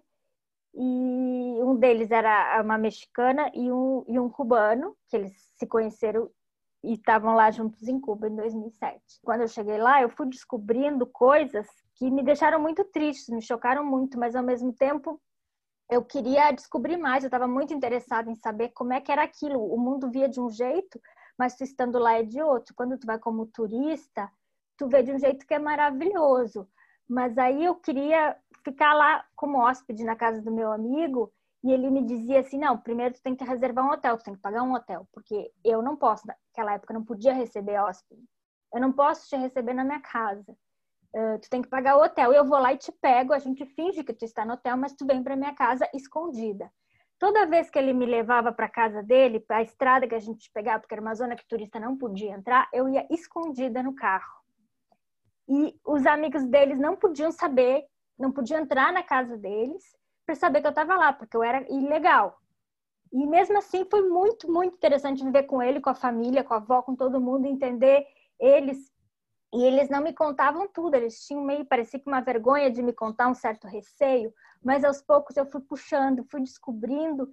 e 0.73 1.63
um 1.63 1.77
deles 1.77 2.11
era 2.11 2.61
uma 2.61 2.77
mexicana 2.77 3.49
e 3.53 3.71
um, 3.71 4.03
e 4.09 4.19
um 4.19 4.29
cubano, 4.29 4.93
que 5.07 5.15
eles 5.15 5.31
se 5.55 5.65
conheceram 5.65 6.29
e 6.85 6.93
estavam 6.93 7.33
lá 7.33 7.49
juntos 7.49 7.87
em 7.87 7.99
Cuba 7.99 8.27
em 8.27 8.35
2007. 8.35 9.01
Quando 9.23 9.41
eu 9.41 9.47
cheguei 9.47 9.77
lá, 9.77 10.01
eu 10.01 10.09
fui 10.09 10.27
descobrindo 10.27 11.05
coisas 11.07 11.67
que 11.95 12.11
me 12.11 12.23
deixaram 12.23 12.59
muito 12.59 12.83
tristes, 12.85 13.29
me 13.29 13.41
chocaram 13.41 13.83
muito, 13.83 14.19
mas 14.19 14.35
ao 14.35 14.43
mesmo 14.43 14.71
tempo 14.71 15.19
eu 15.89 16.03
queria 16.03 16.51
descobrir 16.51 16.97
mais, 16.97 17.23
eu 17.23 17.27
estava 17.27 17.47
muito 17.47 17.73
interessada 17.73 18.29
em 18.29 18.35
saber 18.35 18.69
como 18.69 18.93
é 18.93 19.01
que 19.01 19.11
era 19.11 19.23
aquilo. 19.23 19.63
O 19.65 19.77
mundo 19.77 20.09
via 20.09 20.27
de 20.27 20.39
um 20.39 20.49
jeito, 20.49 20.99
mas 21.37 21.55
tu 21.55 21.63
estando 21.63 21.99
lá 21.99 22.13
é 22.13 22.23
de 22.23 22.41
outro. 22.41 22.73
Quando 22.75 22.97
tu 22.97 23.05
vai 23.05 23.19
como 23.19 23.45
turista, 23.47 24.29
tu 24.77 24.87
vê 24.87 25.03
de 25.03 25.11
um 25.11 25.19
jeito 25.19 25.45
que 25.45 25.53
é 25.53 25.59
maravilhoso. 25.59 26.67
Mas 27.07 27.37
aí 27.37 27.63
eu 27.63 27.75
queria 27.75 28.35
ficar 28.63 28.93
lá 28.93 29.23
como 29.35 29.59
hóspede 29.59 30.03
na 30.03 30.15
casa 30.15 30.41
do 30.41 30.51
meu 30.51 30.71
amigo 30.71 31.31
e 31.65 31.73
ele 31.73 31.89
me 31.89 32.03
dizia 32.03 32.41
assim: 32.41 32.59
não, 32.59 32.77
primeiro 32.77 33.15
tu 33.15 33.21
tem 33.23 33.35
que 33.35 33.43
reservar 33.43 33.83
um 33.83 33.91
hotel, 33.91 34.15
tu 34.17 34.23
tem 34.23 34.35
que 34.35 34.39
pagar 34.39 34.61
um 34.61 34.75
hotel, 34.75 35.07
porque 35.11 35.51
eu 35.63 35.81
não 35.81 35.97
posso, 35.97 36.23
naquela 36.27 36.75
época, 36.75 36.93
não 36.93 37.03
podia 37.03 37.33
receber 37.33 37.79
hóspede. 37.79 38.21
Eu 38.71 38.79
não 38.79 38.93
posso 38.93 39.27
te 39.27 39.35
receber 39.35 39.73
na 39.73 39.83
minha 39.83 39.99
casa. 39.99 40.55
Uh, 41.11 41.39
tu 41.41 41.49
tem 41.49 41.63
que 41.63 41.67
pagar 41.67 41.97
o 41.97 42.03
hotel. 42.03 42.31
Eu 42.31 42.45
vou 42.45 42.59
lá 42.59 42.71
e 42.71 42.77
te 42.77 42.91
pego, 42.91 43.33
a 43.33 43.39
gente 43.39 43.65
finge 43.65 44.03
que 44.03 44.13
tu 44.13 44.25
está 44.25 44.45
no 44.45 44.53
hotel, 44.53 44.77
mas 44.77 44.93
tu 44.93 45.07
vem 45.07 45.23
para 45.23 45.35
minha 45.35 45.55
casa 45.55 45.89
escondida. 45.91 46.71
Toda 47.17 47.47
vez 47.47 47.69
que 47.71 47.79
ele 47.79 47.93
me 47.93 48.05
levava 48.05 48.51
para 48.51 48.69
casa 48.69 49.01
dele, 49.01 49.39
para 49.39 49.57
a 49.57 49.63
estrada 49.63 50.07
que 50.07 50.13
a 50.13 50.19
gente 50.19 50.51
pegava, 50.53 50.81
porque 50.81 50.93
era 50.93 51.01
uma 51.01 51.15
zona 51.15 51.35
que 51.35 51.47
turista 51.47 51.79
não 51.79 51.97
podia 51.97 52.31
entrar, 52.31 52.69
eu 52.71 52.87
ia 52.87 53.07
escondida 53.09 53.81
no 53.81 53.95
carro. 53.95 54.35
E 55.49 55.79
os 55.83 56.05
amigos 56.05 56.43
deles 56.45 56.77
não 56.77 56.95
podiam 56.95 57.31
saber, 57.31 57.85
não 58.19 58.31
podiam 58.31 58.59
entrar 58.59 58.93
na 58.93 59.01
casa 59.01 59.35
deles 59.35 59.83
para 60.25 60.35
saber 60.35 60.61
que 60.61 60.67
eu 60.67 60.71
estava 60.71 60.95
lá, 60.95 61.13
porque 61.13 61.35
eu 61.37 61.43
era 61.43 61.65
ilegal. 61.71 62.39
E 63.13 63.25
mesmo 63.25 63.57
assim 63.57 63.85
foi 63.85 64.01
muito, 64.09 64.51
muito 64.51 64.75
interessante 64.75 65.23
viver 65.23 65.43
com 65.43 65.61
ele, 65.61 65.79
com 65.79 65.89
a 65.89 65.95
família, 65.95 66.43
com 66.43 66.53
a 66.53 66.57
avó, 66.57 66.81
com 66.81 66.95
todo 66.95 67.21
mundo, 67.21 67.45
entender 67.45 68.05
eles 68.39 68.93
e 69.53 69.63
eles 69.63 69.89
não 69.89 70.01
me 70.01 70.11
contavam 70.11 70.67
tudo, 70.67 70.95
eles 70.95 71.25
tinham 71.25 71.41
meio, 71.41 71.65
parecia 71.65 71.97
que 71.97 72.07
uma 72.07 72.19
vergonha 72.19 72.69
de 72.69 72.83
me 72.83 72.91
contar, 72.91 73.29
um 73.29 73.33
certo 73.33 73.67
receio, 73.67 74.33
mas 74.61 74.83
aos 74.83 75.01
poucos 75.01 75.37
eu 75.37 75.45
fui 75.45 75.61
puxando, 75.61 76.25
fui 76.25 76.41
descobrindo, 76.41 77.31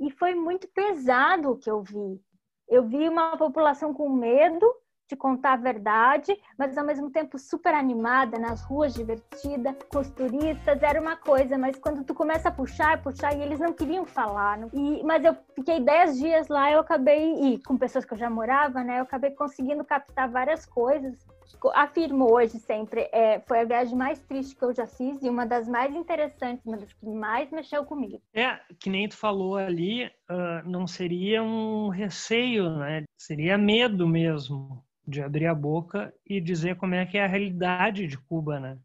e 0.00 0.10
foi 0.10 0.34
muito 0.34 0.66
pesado 0.68 1.50
o 1.50 1.58
que 1.58 1.70
eu 1.70 1.82
vi. 1.82 2.22
Eu 2.68 2.84
vi 2.84 3.06
uma 3.06 3.36
população 3.36 3.92
com 3.92 4.08
medo 4.08 4.66
de 5.08 5.16
contar 5.16 5.54
a 5.54 5.56
verdade, 5.56 6.36
mas 6.58 6.76
ao 6.76 6.84
mesmo 6.84 7.10
tempo 7.10 7.38
super 7.38 7.74
animada, 7.74 8.38
nas 8.38 8.62
ruas, 8.62 8.94
divertida, 8.94 9.74
com 9.90 10.00
os 10.00 10.10
turistas, 10.10 10.82
era 10.82 11.00
uma 11.00 11.16
coisa, 11.16 11.56
mas 11.56 11.78
quando 11.78 12.04
tu 12.04 12.14
começa 12.14 12.48
a 12.48 12.52
puxar, 12.52 13.02
puxar, 13.02 13.34
e 13.34 13.40
eles 13.40 13.58
não 13.58 13.72
queriam 13.72 14.04
falar, 14.04 14.58
não? 14.58 14.68
E, 14.72 15.02
mas 15.02 15.24
eu 15.24 15.34
fiquei 15.54 15.80
dez 15.80 16.18
dias 16.18 16.48
lá, 16.48 16.70
eu 16.70 16.80
acabei, 16.80 17.54
e 17.54 17.58
com 17.62 17.76
pessoas 17.76 18.04
que 18.04 18.12
eu 18.12 18.18
já 18.18 18.28
morava, 18.28 18.84
né, 18.84 18.98
eu 18.98 19.02
acabei 19.04 19.30
conseguindo 19.30 19.82
captar 19.84 20.28
várias 20.28 20.66
coisas, 20.66 21.26
afirmo 21.74 22.30
hoje 22.30 22.58
sempre, 22.58 23.08
é, 23.10 23.40
foi 23.40 23.60
a 23.60 23.64
viagem 23.64 23.96
mais 23.96 24.20
triste 24.20 24.54
que 24.54 24.64
eu 24.64 24.74
já 24.74 24.86
fiz 24.86 25.22
e 25.22 25.30
uma 25.30 25.46
das 25.46 25.66
mais 25.66 25.94
interessantes, 25.94 26.64
uma 26.66 26.76
das 26.76 26.92
que 26.92 27.06
mais 27.06 27.50
mexeu 27.50 27.84
comigo. 27.84 28.20
É, 28.34 28.60
que 28.78 28.90
nem 28.90 29.08
tu 29.08 29.16
falou 29.16 29.56
ali, 29.56 30.06
uh, 30.06 30.68
não 30.68 30.86
seria 30.86 31.42
um 31.42 31.88
receio, 31.88 32.70
né? 32.76 33.04
Seria 33.16 33.56
medo 33.56 34.06
mesmo 34.06 34.84
de 35.08 35.22
abrir 35.22 35.46
a 35.46 35.54
boca 35.54 36.14
e 36.26 36.38
dizer 36.40 36.76
como 36.76 36.94
é 36.94 37.06
que 37.06 37.16
é 37.16 37.24
a 37.24 37.26
realidade 37.26 38.06
de 38.06 38.18
Cuba, 38.18 38.60
né? 38.60 38.78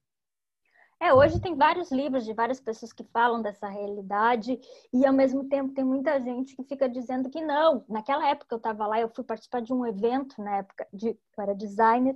É, 1.01 1.13
hoje 1.13 1.41
tem 1.41 1.53
vários 1.53 1.91
livros 1.91 2.23
de 2.23 2.33
várias 2.33 2.61
pessoas 2.61 2.93
que 2.93 3.03
falam 3.03 3.41
dessa 3.41 3.67
realidade 3.67 4.57
e 4.93 5.05
ao 5.05 5.11
mesmo 5.11 5.49
tempo 5.49 5.73
tem 5.73 5.83
muita 5.83 6.17
gente 6.21 6.55
que 6.55 6.63
fica 6.63 6.87
dizendo 6.87 7.29
que 7.29 7.41
não. 7.41 7.83
Naquela 7.89 8.29
época 8.29 8.55
eu 8.55 8.57
estava 8.57 8.87
lá, 8.87 9.01
eu 9.01 9.09
fui 9.09 9.25
participar 9.25 9.61
de 9.61 9.73
um 9.73 9.85
evento 9.85 10.41
na 10.41 10.59
época 10.59 10.87
de 10.93 11.09
eu 11.09 11.43
era 11.43 11.53
designer. 11.53 12.15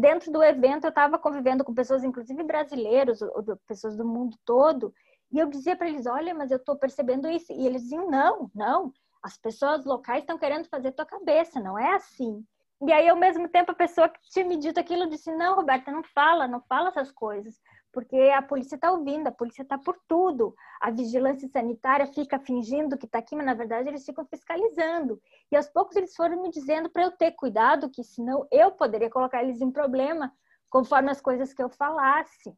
Dentro 0.00 0.32
do 0.32 0.42
evento 0.42 0.84
eu 0.84 0.88
estava 0.88 1.18
convivendo 1.18 1.62
com 1.62 1.74
pessoas, 1.74 2.02
inclusive 2.02 2.42
brasileiros, 2.42 3.20
ou, 3.20 3.30
ou, 3.36 3.56
pessoas 3.68 3.98
do 3.98 4.04
mundo 4.04 4.34
todo, 4.46 4.94
e 5.30 5.38
eu 5.38 5.48
dizia 5.48 5.76
para 5.76 5.88
eles: 5.88 6.06
olha, 6.06 6.34
mas 6.34 6.50
eu 6.50 6.56
estou 6.56 6.76
percebendo 6.76 7.28
isso. 7.28 7.52
E 7.52 7.66
eles 7.66 7.82
diziam: 7.82 8.10
não, 8.10 8.50
não. 8.54 8.92
As 9.22 9.36
pessoas 9.36 9.84
locais 9.84 10.22
estão 10.22 10.38
querendo 10.38 10.66
fazer 10.68 10.92
tua 10.92 11.04
cabeça, 11.04 11.60
não 11.60 11.78
é 11.78 11.94
assim. 11.94 12.42
E 12.82 12.92
aí, 12.92 13.08
ao 13.08 13.16
mesmo 13.16 13.46
tempo, 13.46 13.72
a 13.72 13.74
pessoa 13.74 14.08
que 14.08 14.18
tinha 14.30 14.44
me 14.44 14.56
dito 14.56 14.80
aquilo 14.80 15.08
disse: 15.08 15.30
Não, 15.34 15.54
Roberta, 15.54 15.92
não 15.92 16.02
fala, 16.02 16.48
não 16.48 16.62
fala 16.62 16.88
essas 16.88 17.12
coisas, 17.12 17.60
porque 17.92 18.16
a 18.34 18.40
polícia 18.40 18.76
está 18.76 18.90
ouvindo, 18.90 19.26
a 19.26 19.32
polícia 19.32 19.62
está 19.62 19.76
por 19.76 19.98
tudo. 20.08 20.54
A 20.80 20.90
vigilância 20.90 21.46
sanitária 21.48 22.06
fica 22.06 22.38
fingindo 22.38 22.96
que 22.96 23.04
está 23.04 23.18
aqui, 23.18 23.36
mas 23.36 23.44
na 23.44 23.54
verdade 23.54 23.88
eles 23.88 24.04
ficam 24.04 24.24
fiscalizando. 24.24 25.20
E 25.52 25.56
aos 25.56 25.68
poucos 25.68 25.94
eles 25.94 26.14
foram 26.16 26.40
me 26.40 26.50
dizendo 26.50 26.88
para 26.88 27.02
eu 27.02 27.10
ter 27.10 27.32
cuidado, 27.32 27.90
que 27.90 28.02
senão 28.02 28.46
eu 28.50 28.72
poderia 28.72 29.10
colocar 29.10 29.42
eles 29.42 29.60
em 29.60 29.70
problema 29.70 30.32
conforme 30.70 31.10
as 31.10 31.20
coisas 31.20 31.52
que 31.52 31.62
eu 31.62 31.68
falasse. 31.68 32.56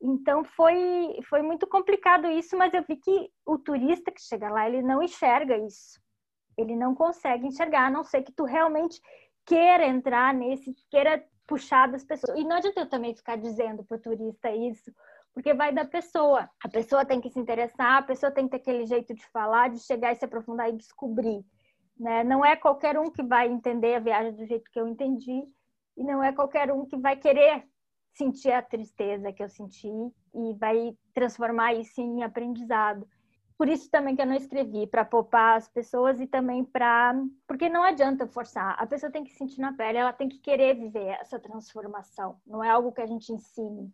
Então 0.00 0.44
foi, 0.44 1.18
foi 1.28 1.42
muito 1.42 1.66
complicado 1.66 2.28
isso, 2.28 2.56
mas 2.56 2.72
eu 2.72 2.84
vi 2.86 2.96
que 2.96 3.30
o 3.44 3.58
turista 3.58 4.12
que 4.12 4.20
chega 4.20 4.48
lá, 4.48 4.68
ele 4.68 4.82
não 4.82 5.02
enxerga 5.02 5.56
isso. 5.56 6.00
Ele 6.56 6.76
não 6.76 6.94
consegue 6.94 7.46
enxergar, 7.46 7.86
a 7.86 7.90
não 7.90 8.04
ser 8.04 8.22
que 8.22 8.32
tu 8.32 8.44
realmente 8.44 9.00
queira 9.48 9.86
entrar 9.86 10.34
nesse, 10.34 10.74
queira 10.90 11.24
puxar 11.46 11.90
das 11.90 12.04
pessoas. 12.04 12.38
E 12.38 12.44
não 12.44 12.56
adianta 12.56 12.80
eu 12.80 12.88
também 12.88 13.14
ficar 13.14 13.36
dizendo 13.36 13.82
para 13.82 13.96
o 13.96 14.00
turista 14.00 14.50
isso, 14.50 14.92
porque 15.32 15.54
vai 15.54 15.72
da 15.72 15.86
pessoa. 15.86 16.48
A 16.62 16.68
pessoa 16.68 17.06
tem 17.06 17.18
que 17.18 17.30
se 17.30 17.40
interessar, 17.40 17.96
a 17.96 18.02
pessoa 18.02 18.30
tem 18.30 18.44
que 18.44 18.50
ter 18.50 18.56
aquele 18.58 18.84
jeito 18.84 19.14
de 19.14 19.26
falar, 19.28 19.70
de 19.70 19.80
chegar 19.80 20.12
e 20.12 20.16
se 20.16 20.24
aprofundar 20.24 20.68
e 20.68 20.76
descobrir. 20.76 21.42
Né? 21.98 22.22
Não 22.22 22.44
é 22.44 22.54
qualquer 22.54 22.98
um 22.98 23.10
que 23.10 23.22
vai 23.22 23.48
entender 23.48 23.94
a 23.94 24.00
viagem 24.00 24.34
do 24.34 24.44
jeito 24.44 24.70
que 24.70 24.78
eu 24.78 24.86
entendi, 24.86 25.42
e 25.96 26.04
não 26.04 26.22
é 26.22 26.30
qualquer 26.32 26.70
um 26.70 26.84
que 26.84 26.96
vai 26.98 27.16
querer 27.16 27.64
sentir 28.12 28.52
a 28.52 28.62
tristeza 28.62 29.32
que 29.32 29.42
eu 29.42 29.48
senti 29.48 29.88
e 29.88 30.54
vai 30.58 30.94
transformar 31.14 31.72
isso 31.74 32.00
em 32.00 32.22
aprendizado. 32.22 33.08
Por 33.58 33.68
isso 33.68 33.90
também 33.90 34.14
que 34.14 34.22
eu 34.22 34.26
não 34.26 34.36
escrevi, 34.36 34.86
para 34.86 35.04
poupar 35.04 35.56
as 35.56 35.66
pessoas 35.68 36.20
e 36.20 36.28
também 36.28 36.62
para. 36.64 37.12
Porque 37.44 37.68
não 37.68 37.82
adianta 37.82 38.24
forçar. 38.24 38.76
A 38.78 38.86
pessoa 38.86 39.10
tem 39.10 39.24
que 39.24 39.32
sentir 39.32 39.60
na 39.60 39.72
pele, 39.72 39.98
ela 39.98 40.12
tem 40.12 40.28
que 40.28 40.38
querer 40.38 40.76
viver 40.76 41.18
essa 41.20 41.40
transformação. 41.40 42.36
Não 42.46 42.62
é 42.62 42.70
algo 42.70 42.92
que 42.92 43.00
a 43.00 43.06
gente 43.06 43.32
ensine. 43.32 43.92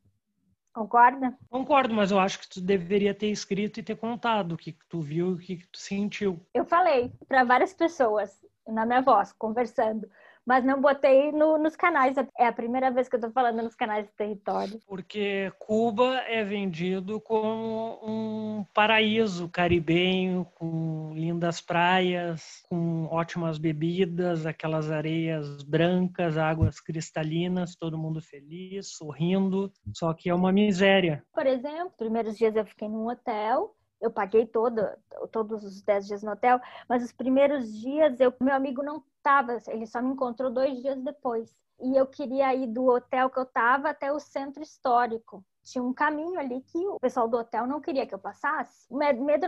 Concorda? 0.71 1.39
Concordo, 1.49 1.95
mas 1.95 2.11
eu 2.11 2.19
acho 2.19 2.41
que 2.41 2.49
tu 2.49 2.61
deveria 2.61 3.15
ter 3.15 3.29
escrito 3.29 3.81
e 3.81 3.83
ter 3.83 3.97
contado 3.97 4.53
o 4.53 4.57
que, 4.57 4.73
que 4.73 4.85
tu 4.87 5.01
viu 5.01 5.31
e 5.31 5.35
o 5.35 5.39
que, 5.39 5.57
que 5.57 5.69
tu 5.69 5.79
sentiu. 5.79 6.39
Eu 6.53 6.67
falei 6.67 7.11
para 7.27 7.45
várias 7.45 7.73
pessoas 7.73 8.45
na 8.67 8.85
minha 8.85 9.01
voz, 9.01 9.33
conversando 9.33 10.11
mas 10.47 10.65
não 10.65 10.81
botei 10.81 11.33
no, 11.33 11.59
nos 11.59 11.77
canais. 11.77 12.17
É 12.39 12.47
a 12.47 12.53
primeira 12.53 12.91
vez 12.91 13.09
que 13.09 13.17
eu 13.17 13.19
estou 13.19 13.33
falando 13.33 13.63
nos 13.63 13.75
canais 13.75 14.07
de 14.07 14.13
território. 14.13 14.79
Porque 14.87 15.53
Cuba 15.59 16.17
é 16.27 16.45
vendido 16.45 17.21
como 17.21 17.99
um 18.03 18.65
paraíso 18.75 19.49
caribenho, 19.49 20.45
com 20.55 21.13
lindas 21.15 21.61
praias, 21.61 22.63
com 22.69 23.07
ótimas 23.07 23.59
bebidas, 23.59 24.47
aquelas 24.47 24.91
areias 24.91 25.63
brancas, 25.63 26.37
águas 26.37 26.81
cristalinas, 26.81 27.77
todo 27.77 27.99
mundo 27.99 28.21
feliz, 28.21 28.89
sorrindo. 28.97 29.73
Só 29.95 30.13
que 30.13 30.29
é 30.29 30.35
uma 30.35 30.53
miséria. 30.53 31.25
Por 31.33 31.47
exemplo, 31.47 31.93
primeiros 31.97 32.37
dias 32.37 32.55
eu 32.55 32.67
fiquei 32.67 32.89
num 32.89 33.09
hotel 33.09 33.75
eu 34.05 34.11
paguei 34.11 34.47
todo, 34.47 34.87
todos 35.33 35.65
os 35.65 35.81
10 35.83 36.07
dias 36.07 36.23
no 36.23 36.33
hotel, 36.33 36.61
mas 36.87 37.03
os 37.03 37.11
primeiros 37.11 37.73
dias 37.81 38.21
eu, 38.21 38.33
meu 38.39 38.55
amigo 38.55 38.83
não 38.83 39.03
estava, 39.17 39.59
ele 39.69 39.87
só 39.87 40.03
me 40.03 40.11
encontrou 40.11 40.51
dois 40.51 40.79
dias 40.83 41.01
depois. 41.03 41.57
E 41.81 41.97
eu 41.97 42.07
queria 42.07 42.55
ir 42.55 42.67
do 42.67 42.85
hotel 42.87 43.31
que 43.31 43.39
eu 43.39 43.45
estava 43.45 43.89
até 43.89 44.13
o 44.13 44.21
centro 44.21 44.63
histórico. 44.63 45.43
Tinha 45.65 45.83
um 45.83 45.95
caminho 45.95 46.39
ali 46.39 46.61
que 46.61 46.79
o 46.87 47.01
pessoal 47.01 47.27
do 47.27 47.39
hotel 47.39 47.67
não 47.67 47.81
queria 47.81 48.07
que 48.07 48.15
eu 48.15 48.19
passasse. 48.19 48.87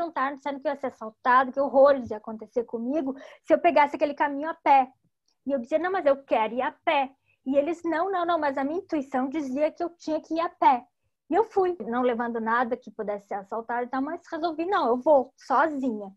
Estar 0.09 0.35
dizendo 0.35 0.61
que 0.61 0.67
eu 0.67 0.73
ia 0.73 0.77
ser 0.77 0.87
assaltado, 0.87 1.53
que 1.53 1.61
horrores 1.61 2.11
ia 2.11 2.17
acontecer 2.17 2.65
comigo 2.65 3.15
se 3.43 3.53
eu 3.53 3.59
pegasse 3.59 3.95
aquele 3.95 4.15
caminho 4.15 4.49
a 4.49 4.55
pé. 4.55 4.91
E 5.47 5.53
eu 5.53 5.59
dizia, 5.59 5.79
não, 5.79 5.93
mas 5.93 6.07
eu 6.07 6.17
quero 6.25 6.55
ir 6.55 6.63
a 6.63 6.73
pé. 6.73 7.11
E 7.45 7.57
eles, 7.57 7.83
não, 7.85 8.11
não, 8.11 8.25
não, 8.25 8.39
mas 8.39 8.59
a 8.59 8.65
minha 8.65 8.81
intuição 8.81 9.29
dizia 9.29 9.71
que 9.71 9.85
eu 9.85 9.91
tinha 9.91 10.21
que 10.21 10.35
ir 10.35 10.41
a 10.41 10.49
pé. 10.49 10.85
E 11.29 11.35
eu 11.35 11.45
fui, 11.45 11.77
não 11.81 12.03
levando 12.03 12.41
nada 12.41 12.77
que 12.77 12.91
pudesse 12.91 13.27
ser 13.27 13.35
assaltado 13.35 13.85
e 13.85 13.89
tal, 13.89 14.01
mas 14.01 14.23
resolvi, 14.31 14.65
não, 14.65 14.89
eu 14.89 14.97
vou, 14.97 15.33
sozinha. 15.37 16.13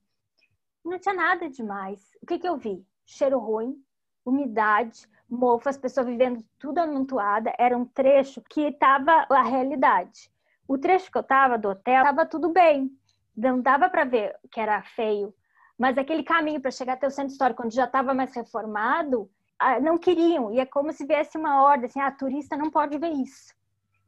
Não 0.86 1.00
tinha 1.00 1.15
nada 1.15 1.50
demais. 1.50 2.00
O 2.22 2.28
que, 2.28 2.38
que 2.38 2.48
eu 2.48 2.58
vi? 2.58 2.86
Cheiro 3.06 3.39
ruim, 3.39 3.76
umidade, 4.24 5.08
mofo, 5.28 5.67
as 5.67 5.78
pessoas 5.78 6.06
vivendo 6.06 6.43
tudo 6.60 6.78
amontoada. 6.78 7.52
Era 7.58 7.76
um 7.76 7.86
trecho 7.86 8.41
que 8.50 8.62
estava 8.62 9.26
a 9.30 9.41
realidade. 9.41 10.32
O 10.67 10.78
trecho 10.78 11.12
que 11.12 11.17
eu 11.17 11.24
estava 11.24 11.58
do 11.58 11.69
hotel, 11.69 11.98
estava 11.98 12.26
tudo 12.26 12.50
bem. 12.50 12.91
Não 13.36 13.62
dava 13.62 13.89
para 13.89 14.06
ver 14.06 14.36
que 14.52 14.60
era 14.60 14.82
feio. 14.84 15.34
Mas 15.76 15.98
aquele 15.98 16.24
caminho 16.24 16.62
para 16.62 16.69
chegar 16.69 16.93
até 16.93 17.08
o 17.08 17.12
centro 17.12 17.32
histórico, 17.32 17.63
onde 17.63 17.76
já 17.76 17.86
estava 17.86 18.13
mais 18.13 18.36
reformado, 18.36 19.30
ah, 19.58 19.80
não 19.80 19.98
queriam. 19.98 20.54
E 20.54 20.60
é 20.60 20.65
como 20.67 20.93
se 20.93 21.04
viesse 21.04 21.36
uma 21.36 21.63
ordem, 21.63 21.86
assim, 21.88 22.00
ah, 22.00 22.12
turista 22.12 22.56
não 22.56 22.69
pode 22.69 22.98
ver 23.00 23.12
isso 23.13 23.59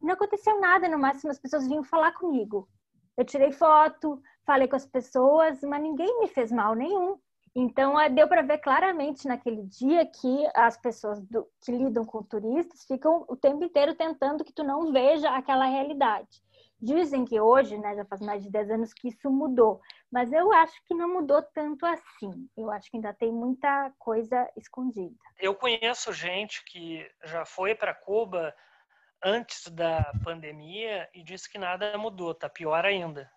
não 0.02 0.14
aconteceu 0.14 0.60
nada, 0.60 0.88
no 0.90 0.98
máximo 0.98 1.32
as 1.32 1.40
pessoas 1.40 1.68
vinham 1.68 1.84
falar 1.84 2.12
comigo. 2.14 2.68
Eu 3.18 3.26
tirei 3.26 3.52
foto, 3.52 4.22
falei 4.46 4.68
com 4.68 4.76
as 4.76 4.86
pessoas, 4.86 5.62
mas 5.62 5.82
ninguém 5.82 6.20
me 6.20 6.28
fez 6.28 6.52
mal 6.52 6.74
nenhum. 6.74 7.18
Então, 7.54 8.00
é, 8.00 8.10
deu 8.10 8.28
para 8.28 8.42
ver 8.42 8.60
claramente 8.60 9.28
naquele 9.28 9.64
dia 9.64 10.06
que 10.06 10.48
as 10.56 10.78
pessoas 10.78 11.22
do, 11.22 11.46
que 11.62 11.72
lidam 11.72 12.06
com 12.06 12.24
turistas 12.24 12.86
ficam 12.86 13.26
o 13.28 13.36
tempo 13.36 13.64
inteiro 13.64 13.94
tentando 13.94 14.44
que 14.44 14.54
tu 14.54 14.64
não 14.64 14.92
veja 14.94 15.30
aquela 15.32 15.66
realidade. 15.66 16.42
Dizem 16.82 17.26
que 17.26 17.40
hoje, 17.40 17.78
né, 17.78 17.94
já 17.94 18.06
faz 18.06 18.22
mais 18.22 18.42
de 18.42 18.50
10 18.50 18.72
anos 18.72 18.94
que 18.94 19.10
isso 19.10 19.30
mudou, 19.30 19.82
mas 20.12 20.32
eu 20.32 20.52
acho 20.52 20.74
que 20.86 20.96
não 20.96 21.14
mudou 21.14 21.44
tanto 21.54 21.86
assim. 21.86 22.50
Eu 22.58 22.72
acho 22.72 22.90
que 22.90 22.98
ainda 22.98 23.14
tem 23.14 23.32
muita 23.32 23.94
coisa 24.00 24.50
escondida. 24.58 25.14
Eu 25.40 25.54
conheço 25.54 26.12
gente 26.12 26.64
que 26.66 27.06
já 27.26 27.46
foi 27.46 27.76
para 27.76 27.94
Cuba 27.94 28.52
antes 29.24 29.68
da 29.68 30.12
pandemia 30.24 31.10
e 31.14 31.24
disse 31.24 31.50
que 31.50 31.58
nada 31.58 31.98
mudou, 31.98 32.34
tá 32.34 32.50
pior 32.50 32.86
ainda, 32.86 33.30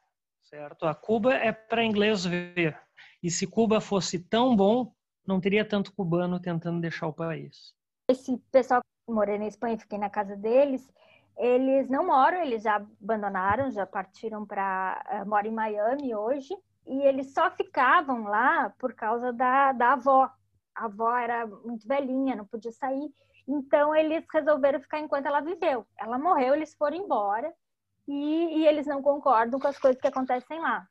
certo? 0.42 0.87
A 0.87 0.94
Cuba 0.94 1.35
é 1.35 1.53
para 1.53 1.85
inglês 1.85 2.25
ver. 2.25 2.79
E 3.23 3.31
se 3.31 3.47
Cuba 3.47 3.81
fosse 3.81 4.18
tão 4.18 4.57
bom, 4.57 4.92
não 5.27 5.40
teria 5.40 5.64
tanto 5.64 5.92
cubano 5.92 6.40
tentando 6.40 6.81
deixar 6.81 7.07
o 7.07 7.12
país. 7.12 7.75
Esse 8.11 8.37
pessoal 8.53 8.83
que 8.83 9.12
morei 9.12 9.38
na 9.38 9.47
Espanha, 9.47 9.79
fiquei 9.79 9.99
na 9.99 10.11
casa 10.11 10.37
deles, 10.37 10.87
eles 11.37 11.88
não 11.88 12.07
moram, 12.07 12.42
eles 12.42 12.62
já 12.62 12.77
abandonaram, 12.77 13.70
já 13.70 13.87
partiram 13.87 14.47
para 14.47 15.03
uh, 15.07 15.14
eh, 15.14 15.25
moram 15.25 15.49
em 15.49 15.55
Miami 15.55 16.14
hoje, 16.14 16.55
e 16.87 17.03
eles 17.03 17.33
só 17.33 17.51
ficavam 17.51 18.25
lá 18.25 18.70
por 18.79 18.94
causa 18.94 19.33
da, 19.33 19.73
da 19.73 19.92
avó. 19.94 20.31
A 20.75 20.85
avó 20.85 21.16
era 21.16 21.47
muito 21.47 21.87
velhinha, 21.88 22.37
não 22.37 22.44
podia 22.44 22.73
sair. 22.73 23.11
Então 23.46 23.94
eles 23.94 24.24
resolveram 24.33 24.80
ficar 24.80 25.00
enquanto 25.00 25.26
ela 25.26 25.40
viveu. 25.40 25.87
Ela 25.98 26.18
morreu, 26.18 26.54
eles 26.54 26.74
foram 26.74 26.96
embora 26.96 27.52
e, 28.09 28.59
e 28.59 28.66
eles 28.66 28.87
não 28.87 29.02
concordam 29.02 29.61
com 29.61 29.68
as 29.68 29.78
coisas 29.78 30.00
que 30.00 30.09
acontecem 30.09 30.61
lá. 30.61 30.87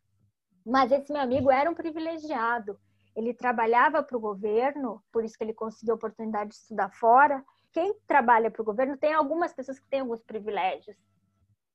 Mas 0.65 0.91
esse 0.91 1.11
meu 1.11 1.21
amigo 1.21 1.51
era 1.51 1.69
um 1.69 1.73
privilegiado. 1.73 2.77
Ele 3.15 3.33
trabalhava 3.33 4.01
para 4.01 4.17
o 4.17 4.19
governo, 4.19 5.03
por 5.11 5.23
isso 5.23 5.37
que 5.37 5.43
ele 5.43 5.53
conseguiu 5.53 5.93
a 5.93 5.97
oportunidade 5.97 6.51
de 6.51 6.55
estudar 6.55 6.89
fora. 6.91 7.43
Quem 7.71 7.93
trabalha 8.07 8.49
para 8.49 8.61
o 8.61 8.65
governo 8.65 8.97
tem 8.97 9.13
algumas 9.13 9.53
pessoas 9.53 9.79
que 9.79 9.87
têm 9.87 10.01
alguns 10.01 10.23
privilégios. 10.23 10.97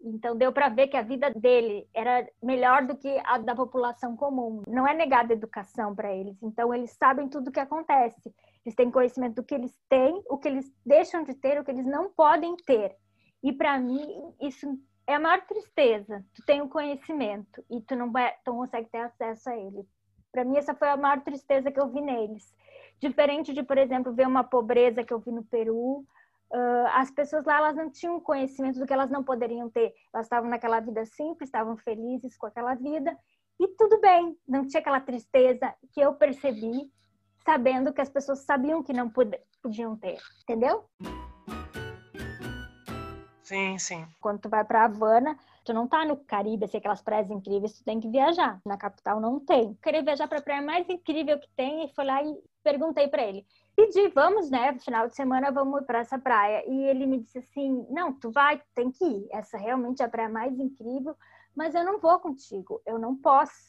Então 0.00 0.36
deu 0.36 0.52
para 0.52 0.68
ver 0.68 0.88
que 0.88 0.96
a 0.96 1.02
vida 1.02 1.30
dele 1.30 1.88
era 1.92 2.28
melhor 2.42 2.86
do 2.86 2.96
que 2.96 3.20
a 3.24 3.38
da 3.38 3.54
população 3.54 4.16
comum. 4.16 4.62
Não 4.66 4.86
é 4.86 4.94
negada 4.94 5.32
educação 5.32 5.94
para 5.94 6.12
eles. 6.12 6.40
Então 6.42 6.72
eles 6.72 6.92
sabem 6.92 7.28
tudo 7.28 7.48
o 7.48 7.52
que 7.52 7.60
acontece. 7.60 8.32
Eles 8.68 8.74
têm 8.74 8.90
conhecimento 8.90 9.36
do 9.36 9.42
que 9.42 9.54
eles 9.54 9.74
têm, 9.88 10.22
o 10.28 10.36
que 10.36 10.46
eles 10.46 10.70
deixam 10.84 11.24
de 11.24 11.32
ter, 11.32 11.58
o 11.58 11.64
que 11.64 11.70
eles 11.70 11.86
não 11.86 12.10
podem 12.12 12.54
ter. 12.54 12.94
E 13.42 13.50
para 13.50 13.78
mim 13.78 14.34
isso 14.42 14.78
é 15.06 15.14
a 15.14 15.18
maior 15.18 15.40
tristeza. 15.46 16.22
Tu 16.34 16.44
tem 16.44 16.60
o 16.60 16.68
conhecimento 16.68 17.64
e 17.70 17.80
tu 17.80 17.96
não, 17.96 18.12
tu 18.12 18.48
não 18.48 18.58
consegue 18.58 18.90
ter 18.90 18.98
acesso 18.98 19.48
a 19.48 19.56
ele. 19.56 19.88
Para 20.30 20.44
mim 20.44 20.58
essa 20.58 20.74
foi 20.74 20.86
a 20.86 20.98
maior 20.98 21.22
tristeza 21.22 21.72
que 21.72 21.80
eu 21.80 21.88
vi 21.88 22.02
neles. 22.02 22.54
Diferente 23.00 23.54
de, 23.54 23.62
por 23.62 23.78
exemplo, 23.78 24.12
ver 24.12 24.26
uma 24.26 24.44
pobreza 24.44 25.02
que 25.02 25.14
eu 25.14 25.18
vi 25.18 25.32
no 25.32 25.44
Peru, 25.44 26.04
uh, 26.52 26.88
as 26.92 27.10
pessoas 27.10 27.46
lá 27.46 27.56
elas 27.56 27.74
não 27.74 27.90
tinham 27.90 28.20
conhecimento 28.20 28.78
do 28.78 28.86
que 28.86 28.92
elas 28.92 29.10
não 29.10 29.24
poderiam 29.24 29.70
ter. 29.70 29.94
Elas 30.12 30.26
estavam 30.26 30.50
naquela 30.50 30.78
vida 30.78 31.06
simples, 31.06 31.48
estavam 31.48 31.74
felizes 31.78 32.36
com 32.36 32.44
aquela 32.44 32.74
vida 32.74 33.16
e 33.58 33.66
tudo 33.68 33.98
bem. 33.98 34.36
Não 34.46 34.66
tinha 34.66 34.80
aquela 34.80 35.00
tristeza 35.00 35.74
que 35.90 36.02
eu 36.02 36.12
percebi 36.12 36.92
sabendo 37.48 37.94
que 37.94 38.02
as 38.02 38.10
pessoas 38.10 38.40
sabiam 38.40 38.82
que 38.82 38.92
não 38.92 39.08
podiam 39.08 39.96
ter, 39.96 40.18
entendeu? 40.42 40.84
Sim, 43.42 43.78
sim. 43.78 44.06
Quando 44.20 44.40
tu 44.40 44.50
vai 44.50 44.62
para 44.62 44.84
Havana, 44.84 45.34
tu 45.64 45.72
não 45.72 45.88
tá 45.88 46.04
no 46.04 46.18
Caribe, 46.18 46.66
assim, 46.66 46.76
aquelas 46.76 47.00
praias 47.00 47.30
incríveis, 47.30 47.72
tu 47.72 47.82
tem 47.82 47.98
que 47.98 48.10
viajar. 48.10 48.60
Na 48.66 48.76
capital 48.76 49.18
não 49.18 49.40
tem. 49.40 49.72
Queria 49.82 50.02
viajar 50.02 50.28
para 50.28 50.40
a 50.40 50.42
praia 50.42 50.60
mais 50.60 50.86
incrível 50.90 51.40
que 51.40 51.48
tem 51.56 51.86
e 51.86 51.94
fui 51.94 52.04
lá 52.04 52.22
e 52.22 52.36
perguntei 52.62 53.08
para 53.08 53.22
ele 53.22 53.46
pedi, 53.78 54.08
vamos, 54.08 54.50
né? 54.50 54.76
Final 54.80 55.06
de 55.06 55.14
semana 55.14 55.52
vamos 55.52 55.84
para 55.86 56.00
essa 56.00 56.18
praia. 56.18 56.64
E 56.68 56.82
ele 56.88 57.06
me 57.06 57.20
disse 57.20 57.38
assim: 57.38 57.86
não, 57.88 58.12
tu 58.12 58.28
vai, 58.28 58.60
tem 58.74 58.90
que 58.90 59.04
ir. 59.04 59.28
Essa 59.30 59.56
realmente 59.56 60.02
é 60.02 60.04
a 60.04 60.08
praia 60.08 60.28
mais 60.28 60.58
incrível, 60.58 61.14
mas 61.54 61.76
eu 61.76 61.84
não 61.84 62.00
vou 62.00 62.18
contigo, 62.18 62.82
eu 62.84 62.98
não 62.98 63.14
posso. 63.16 63.67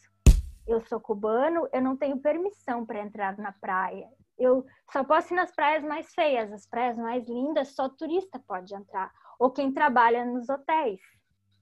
Eu 0.70 0.80
sou 0.86 1.00
cubano, 1.00 1.68
eu 1.74 1.82
não 1.82 1.98
tenho 1.98 2.20
permissão 2.20 2.86
para 2.86 3.02
entrar 3.02 3.38
na 3.38 3.52
praia. 3.52 4.08
Eu 4.38 4.66
só 4.92 5.04
posso 5.04 5.34
ir 5.34 5.36
nas 5.36 5.54
praias 5.54 5.84
mais 5.84 6.14
feias, 6.14 6.52
as 6.54 6.66
praias 6.66 6.98
mais 6.98 7.28
lindas, 7.28 7.76
só 7.76 7.90
turista 7.90 8.42
pode 8.48 8.74
entrar, 8.74 9.12
ou 9.38 9.52
quem 9.52 9.74
trabalha 9.74 10.24
nos 10.24 10.48
hotéis. 10.48 11.02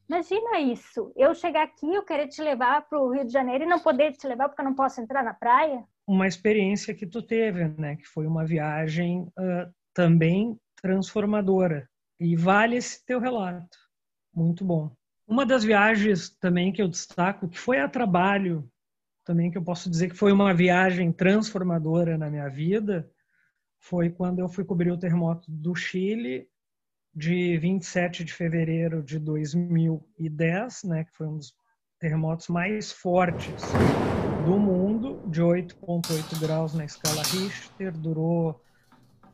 Imagina 0.07 0.59
isso, 0.59 1.11
eu 1.15 1.33
chegar 1.33 1.63
aqui, 1.63 1.91
eu 1.91 2.03
querer 2.03 2.27
te 2.27 2.41
levar 2.41 2.87
para 2.87 2.99
o 2.99 3.11
Rio 3.11 3.25
de 3.25 3.31
Janeiro 3.31 3.63
e 3.63 3.67
não 3.67 3.79
poder 3.79 4.11
te 4.11 4.27
levar 4.27 4.47
porque 4.47 4.61
eu 4.61 4.65
não 4.65 4.75
posso 4.75 5.01
entrar 5.01 5.23
na 5.23 5.33
praia 5.33 5.83
uma 6.07 6.25
experiência 6.25 6.95
que 6.95 7.05
tu 7.05 7.21
teve, 7.21 7.67
né? 7.77 7.97
Que 7.97 8.07
foi 8.07 8.25
uma 8.25 8.45
viagem 8.45 9.23
uh, 9.37 9.73
também 9.93 10.57
transformadora. 10.81 11.87
E 12.17 12.35
vale 12.35 12.77
esse 12.77 13.05
teu 13.05 13.19
relato. 13.19 13.77
Muito 14.33 14.63
bom. 14.63 14.89
Uma 15.27 15.45
das 15.45 15.65
viagens 15.65 16.29
também 16.39 16.71
que 16.71 16.81
eu 16.81 16.87
destaco, 16.87 17.49
que 17.49 17.59
foi 17.59 17.79
a 17.79 17.89
trabalho, 17.89 18.67
também 19.27 19.51
que 19.51 19.57
eu 19.57 19.61
posso 19.61 19.89
dizer 19.89 20.09
que 20.09 20.15
foi 20.15 20.31
uma 20.31 20.53
viagem 20.53 21.11
transformadora 21.11 22.17
na 22.17 22.29
minha 22.29 22.47
vida, 22.47 23.11
foi 23.77 24.09
quando 24.09 24.39
eu 24.39 24.47
fui 24.47 24.63
cobrir 24.63 24.89
o 24.89 24.97
terremoto 24.97 25.51
do 25.51 25.75
Chile 25.75 26.47
de 27.13 27.57
27 27.57 28.23
de 28.23 28.31
fevereiro 28.31 29.03
de 29.03 29.19
2010, 29.19 30.83
né, 30.85 31.03
que 31.03 31.11
foi 31.11 31.27
um 31.27 31.35
dos 31.35 31.53
terremotos 31.99 32.47
mais 32.47 32.89
fortes 32.93 33.63
do 34.45 34.57
mundo, 34.57 35.21
de 35.29 35.41
8,8 35.41 36.39
graus 36.39 36.73
na 36.73 36.85
escala 36.85 37.21
Richter, 37.23 37.91
durou 37.91 38.63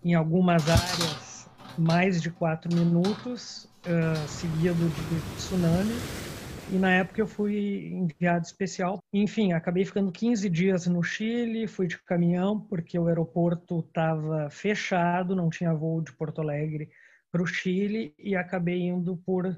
em 0.04 0.16
algumas 0.16 0.68
áreas 0.68 1.48
mais 1.78 2.20
de 2.20 2.32
quatro 2.32 2.74
minutos 2.74 3.66
uh, 3.86 4.28
seguido 4.28 4.90
de 4.90 5.36
tsunami. 5.38 6.33
E 6.68 6.80
na 6.80 6.92
época 6.92 7.22
eu 7.22 7.28
fui 7.28 7.90
enviado 7.92 8.46
especial. 8.46 9.00
Enfim, 9.12 9.54
acabei 9.54 9.84
ficando 9.86 10.12
15 10.12 10.50
dias 10.50 10.88
no 10.88 11.04
Chile, 11.04 11.68
fui 11.68 11.88
de 11.88 12.02
caminhão 12.04 12.60
porque 12.60 12.98
o 12.98 13.08
aeroporto 13.08 13.80
estava 13.80 14.50
fechado, 14.50 15.36
não 15.36 15.50
tinha 15.50 15.74
voo 15.74 16.02
de 16.02 16.14
Porto 16.14 16.42
Alegre 16.42 16.90
para 17.32 17.44
o 17.44 17.48
Chile 17.48 18.14
e 18.18 18.36
acabei 18.36 18.82
indo 18.82 19.18
por 19.18 19.58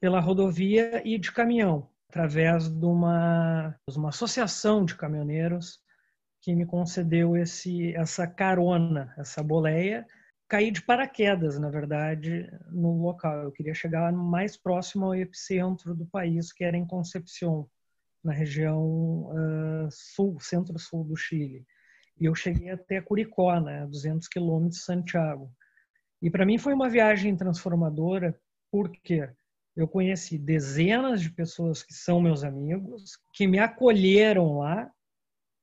pela 0.00 0.20
rodovia 0.20 1.02
e 1.04 1.18
de 1.18 1.32
caminhão, 1.32 1.88
através 2.08 2.68
de 2.68 2.84
uma, 2.84 3.74
uma 3.96 4.10
associação 4.10 4.84
de 4.84 4.94
caminhoneiros 4.94 5.80
que 6.42 6.54
me 6.54 6.66
concedeu 6.66 7.36
esse, 7.36 7.94
essa 7.96 8.26
carona, 8.26 9.12
essa 9.18 9.42
boleia. 9.42 10.06
Caí 10.48 10.70
de 10.70 10.80
paraquedas, 10.82 11.58
na 11.58 11.68
verdade, 11.68 12.48
no 12.70 13.02
local. 13.02 13.42
Eu 13.42 13.52
queria 13.52 13.74
chegar 13.74 14.12
mais 14.12 14.56
próximo 14.56 15.06
ao 15.06 15.14
epicentro 15.14 15.94
do 15.94 16.06
país, 16.06 16.52
que 16.52 16.62
era 16.62 16.76
em 16.76 16.86
Concepción, 16.86 17.68
na 18.22 18.32
região 18.32 19.28
uh, 19.30 19.88
sul, 19.90 20.38
centro-sul 20.40 21.04
do 21.04 21.16
Chile. 21.16 21.66
E 22.20 22.26
eu 22.26 22.34
cheguei 22.34 22.70
até 22.70 23.00
Curicó, 23.00 23.60
né, 23.60 23.86
200 23.86 24.28
quilômetros 24.28 24.78
de 24.78 24.84
Santiago. 24.84 25.50
E 26.22 26.30
para 26.30 26.46
mim 26.46 26.58
foi 26.58 26.72
uma 26.72 26.88
viagem 26.88 27.36
transformadora, 27.36 28.38
porque 28.70 29.28
eu 29.76 29.86
conheci 29.86 30.38
dezenas 30.38 31.20
de 31.20 31.30
pessoas 31.30 31.82
que 31.82 31.92
são 31.92 32.20
meus 32.20 32.42
amigos, 32.42 33.18
que 33.32 33.46
me 33.46 33.58
acolheram 33.58 34.58
lá 34.58 34.90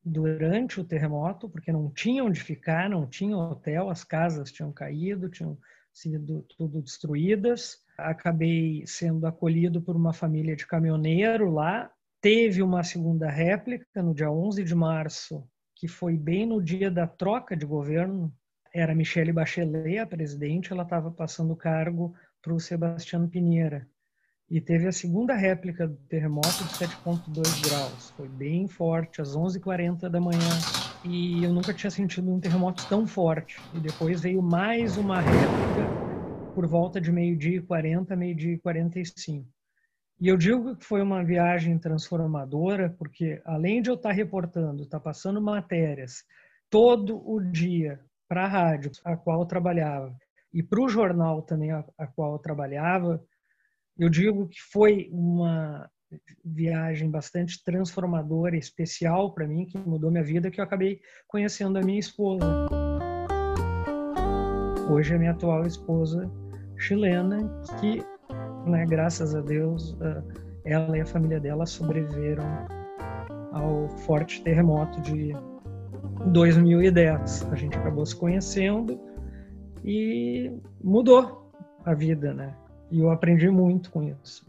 durante 0.03 0.79
o 0.79 0.83
terremoto, 0.83 1.49
porque 1.49 1.71
não 1.71 1.89
tinham 1.89 2.27
onde 2.27 2.41
ficar, 2.41 2.89
não 2.89 3.07
tinha 3.07 3.37
hotel, 3.37 3.89
as 3.89 4.03
casas 4.03 4.51
tinham 4.51 4.71
caído, 4.71 5.29
tinham 5.29 5.57
sido 5.93 6.43
tudo 6.57 6.81
destruídas. 6.81 7.77
Acabei 7.97 8.83
sendo 8.85 9.25
acolhido 9.25 9.81
por 9.81 9.95
uma 9.95 10.11
família 10.11 10.55
de 10.55 10.65
caminhoneiro 10.65 11.51
lá. 11.51 11.91
Teve 12.19 12.61
uma 12.61 12.83
segunda 12.83 13.29
réplica 13.29 14.01
no 14.01 14.13
dia 14.13 14.31
11 14.31 14.63
de 14.63 14.75
março, 14.75 15.47
que 15.75 15.87
foi 15.87 16.17
bem 16.17 16.45
no 16.45 16.61
dia 16.61 16.89
da 16.89 17.05
troca 17.05 17.55
de 17.55 17.65
governo. 17.65 18.33
Era 18.73 18.95
Michelle 18.95 19.31
Bachelet, 19.31 19.99
a 19.99 20.07
presidente, 20.07 20.73
ela 20.73 20.83
estava 20.83 21.11
passando 21.11 21.53
o 21.53 21.57
cargo 21.57 22.15
para 22.41 22.53
o 22.53 22.59
Sebastião 22.59 23.27
Pinheira. 23.29 23.87
E 24.53 24.61
teve 24.61 24.87
a 24.87 24.91
segunda 24.91 25.33
réplica 25.33 25.87
do 25.87 25.95
terremoto 26.07 26.63
de 26.65 26.75
7,2 26.75 27.67
graus. 27.67 28.11
Foi 28.11 28.27
bem 28.27 28.67
forte, 28.67 29.19
às 29.19 29.35
11h40 29.35 30.07
da 30.07 30.21
manhã. 30.21 30.47
E 31.03 31.43
eu 31.43 31.51
nunca 31.51 31.73
tinha 31.73 31.89
sentido 31.89 32.31
um 32.31 32.39
terremoto 32.39 32.87
tão 32.87 33.07
forte. 33.07 33.59
E 33.73 33.79
depois 33.79 34.21
veio 34.21 34.43
mais 34.43 34.95
uma 34.95 35.19
réplica 35.21 36.53
por 36.53 36.67
volta 36.67 37.01
de 37.01 37.11
meio-dia 37.11 37.57
e 37.57 37.61
40, 37.63 38.15
meio-dia 38.15 38.53
e 38.53 38.59
45. 38.59 39.43
E 40.21 40.27
eu 40.27 40.37
digo 40.37 40.75
que 40.75 40.85
foi 40.85 41.01
uma 41.01 41.23
viagem 41.23 41.79
transformadora, 41.79 42.95
porque 42.99 43.41
além 43.45 43.81
de 43.81 43.89
eu 43.89 43.95
estar 43.95 44.11
reportando, 44.11 44.83
estar 44.83 44.99
passando 44.99 45.41
matérias 45.41 46.23
todo 46.69 47.27
o 47.27 47.41
dia 47.41 47.99
para 48.29 48.45
a 48.45 48.47
rádio 48.47 48.91
a 49.03 49.17
qual 49.17 49.39
eu 49.39 49.47
trabalhava 49.47 50.15
e 50.53 50.61
para 50.61 50.79
o 50.79 50.87
jornal 50.87 51.41
também 51.41 51.71
a, 51.71 51.83
a 51.97 52.05
qual 52.05 52.33
eu 52.33 52.39
trabalhava, 52.39 53.19
eu 53.97 54.09
digo 54.09 54.47
que 54.47 54.59
foi 54.71 55.09
uma 55.11 55.89
viagem 56.43 57.09
bastante 57.09 57.63
transformadora, 57.63 58.55
especial 58.55 59.33
para 59.33 59.47
mim, 59.47 59.65
que 59.65 59.77
mudou 59.77 60.11
minha 60.11 60.23
vida, 60.23 60.51
que 60.51 60.59
eu 60.59 60.63
acabei 60.63 60.99
conhecendo 61.27 61.77
a 61.77 61.81
minha 61.81 61.99
esposa. 61.99 62.45
Hoje 64.89 65.13
é 65.13 65.17
minha 65.17 65.31
atual 65.31 65.65
esposa 65.65 66.29
chilena, 66.77 67.39
que, 67.79 68.03
né, 68.69 68.85
graças 68.85 69.33
a 69.33 69.41
Deus, 69.41 69.97
ela 70.65 70.97
e 70.97 71.01
a 71.01 71.05
família 71.05 71.39
dela 71.39 71.65
sobreviveram 71.65 72.43
ao 73.51 73.89
forte 73.99 74.43
terremoto 74.43 75.01
de 75.01 75.33
2010. 76.27 77.51
A 77.51 77.55
gente 77.55 77.77
acabou 77.77 78.05
se 78.05 78.15
conhecendo 78.15 78.99
e 79.83 80.51
mudou 80.83 81.51
a 81.85 81.93
vida, 81.93 82.33
né? 82.33 82.55
E 82.93 82.99
eu 82.99 83.09
aprendi 83.09 83.49
muito 83.49 83.89
com 83.89 84.03
isso, 84.03 84.45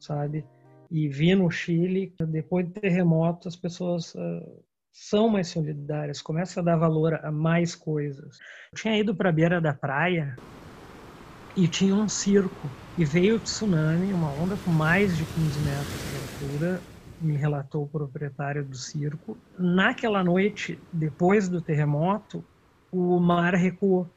sabe? 0.00 0.44
E 0.90 1.06
vi 1.06 1.32
no 1.36 1.48
Chile, 1.48 2.12
depois 2.28 2.66
do 2.66 2.72
terremoto, 2.72 3.46
as 3.46 3.54
pessoas 3.54 4.12
uh, 4.16 4.64
são 4.90 5.28
mais 5.28 5.46
solidárias, 5.46 6.20
começam 6.20 6.60
a 6.60 6.66
dar 6.66 6.76
valor 6.76 7.14
a 7.14 7.30
mais 7.30 7.76
coisas. 7.76 8.36
Eu 8.72 8.78
tinha 8.78 8.98
ido 8.98 9.14
para 9.14 9.28
a 9.28 9.32
beira 9.32 9.60
da 9.60 9.72
praia 9.72 10.36
e 11.56 11.68
tinha 11.68 11.94
um 11.94 12.08
circo. 12.08 12.76
E 12.98 13.04
veio 13.04 13.36
o 13.36 13.40
tsunami, 13.40 14.12
uma 14.12 14.34
onda 14.34 14.56
com 14.56 14.72
mais 14.72 15.16
de 15.16 15.24
15 15.24 15.60
metros 15.60 16.08
de 16.08 16.16
altura, 16.16 16.82
me 17.20 17.36
relatou 17.36 17.84
o 17.84 17.88
proprietário 17.88 18.64
do 18.64 18.76
circo. 18.76 19.38
Naquela 19.56 20.24
noite, 20.24 20.82
depois 20.92 21.48
do 21.48 21.62
terremoto, 21.62 22.44
o 22.90 23.20
mar 23.20 23.54
recuou. 23.54 24.12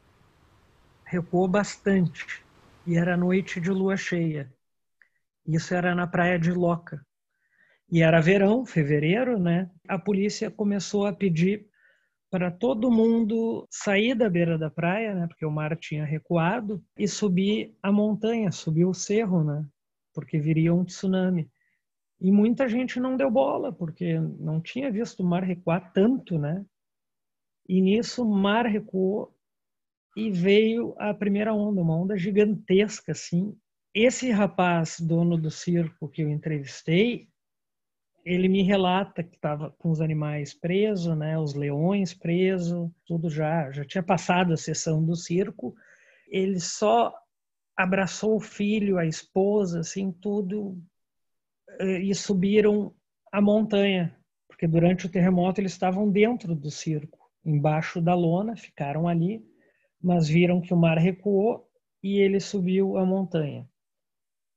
Recuou 1.05 1.47
bastante 1.47 2.46
e 2.87 2.95
era 2.95 3.17
noite 3.17 3.59
de 3.59 3.69
lua 3.69 3.97
cheia. 3.97 4.49
Isso 5.45 5.75
era 5.75 5.93
na 5.93 6.07
praia 6.07 6.39
de 6.39 6.51
Loca. 6.51 7.05
E 7.91 8.01
era 8.01 8.21
verão, 8.21 8.65
fevereiro, 8.65 9.37
né? 9.37 9.69
A 9.87 9.99
polícia 9.99 10.49
começou 10.49 11.05
a 11.05 11.13
pedir 11.13 11.67
para 12.29 12.49
todo 12.49 12.91
mundo 12.91 13.67
sair 13.69 14.15
da 14.15 14.29
beira 14.29 14.57
da 14.57 14.69
praia, 14.69 15.13
né? 15.13 15.27
Porque 15.27 15.45
o 15.45 15.51
mar 15.51 15.75
tinha 15.75 16.05
recuado 16.05 16.83
e 16.97 17.07
subir 17.07 17.75
a 17.83 17.91
montanha, 17.91 18.51
subir 18.51 18.85
o 18.85 18.93
cerro, 18.93 19.43
né? 19.43 19.65
Porque 20.13 20.39
viria 20.39 20.73
um 20.73 20.85
tsunami. 20.85 21.49
E 22.19 22.31
muita 22.31 22.69
gente 22.69 22.99
não 22.99 23.17
deu 23.17 23.29
bola, 23.29 23.71
porque 23.71 24.17
não 24.19 24.61
tinha 24.61 24.89
visto 24.91 25.21
o 25.21 25.25
mar 25.25 25.43
recuar 25.43 25.91
tanto, 25.91 26.39
né? 26.39 26.65
E 27.67 27.81
nisso 27.81 28.23
o 28.23 28.33
mar 28.33 28.65
recuou 28.65 29.36
e 30.17 30.31
veio 30.31 30.95
a 30.97 31.13
primeira 31.13 31.53
onda, 31.53 31.79
uma 31.79 31.95
onda 31.95 32.17
gigantesca, 32.17 33.11
assim. 33.11 33.55
Esse 33.93 34.31
rapaz, 34.31 34.99
dono 34.99 35.37
do 35.37 35.51
circo 35.51 36.09
que 36.09 36.23
eu 36.23 36.29
entrevistei, 36.31 37.29
ele 38.25 38.49
me 38.49 38.63
relata 38.63 39.21
que 39.21 39.35
estava 39.35 39.69
com 39.77 39.91
os 39.91 40.01
animais 40.01 40.55
presos, 40.55 41.15
né, 41.15 41.37
os 41.37 41.53
leões 41.53 42.15
presos, 42.15 42.89
tudo 43.05 43.29
já, 43.29 43.69
já 43.71 43.85
tinha 43.85 44.01
passado 44.01 44.53
a 44.53 44.57
sessão 44.57 45.05
do 45.05 45.15
circo. 45.15 45.75
Ele 46.27 46.59
só 46.59 47.13
abraçou 47.77 48.37
o 48.37 48.41
filho, 48.41 48.97
a 48.97 49.05
esposa, 49.05 49.81
assim, 49.81 50.11
tudo, 50.11 50.81
eh, 51.79 51.99
e 51.99 52.15
subiram 52.15 52.91
a 53.31 53.39
montanha, 53.39 54.17
porque 54.47 54.65
durante 54.65 55.05
o 55.05 55.11
terremoto 55.11 55.61
eles 55.61 55.73
estavam 55.73 56.09
dentro 56.09 56.55
do 56.55 56.71
circo, 56.71 57.29
embaixo 57.45 58.01
da 58.01 58.15
lona, 58.15 58.55
ficaram 58.55 59.07
ali 59.07 59.46
mas 60.01 60.27
viram 60.27 60.61
que 60.61 60.73
o 60.73 60.77
mar 60.77 60.97
recuou 60.97 61.67
e 62.03 62.19
ele 62.19 62.39
subiu 62.39 62.97
a 62.97 63.05
montanha. 63.05 63.67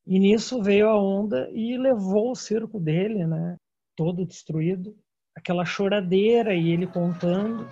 E 0.07 0.19
nisso 0.19 0.63
veio 0.63 0.89
a 0.89 1.01
onda 1.01 1.49
e 1.53 1.77
levou 1.77 2.33
o 2.33 2.37
circo 2.37 2.81
dele, 2.81 3.27
né, 3.27 3.57
todo 3.97 4.27
destruído, 4.27 4.97
aquela 5.35 5.65
choradeira 5.65 6.55
e 6.55 6.71
ele 6.71 6.87
contando. 6.87 7.69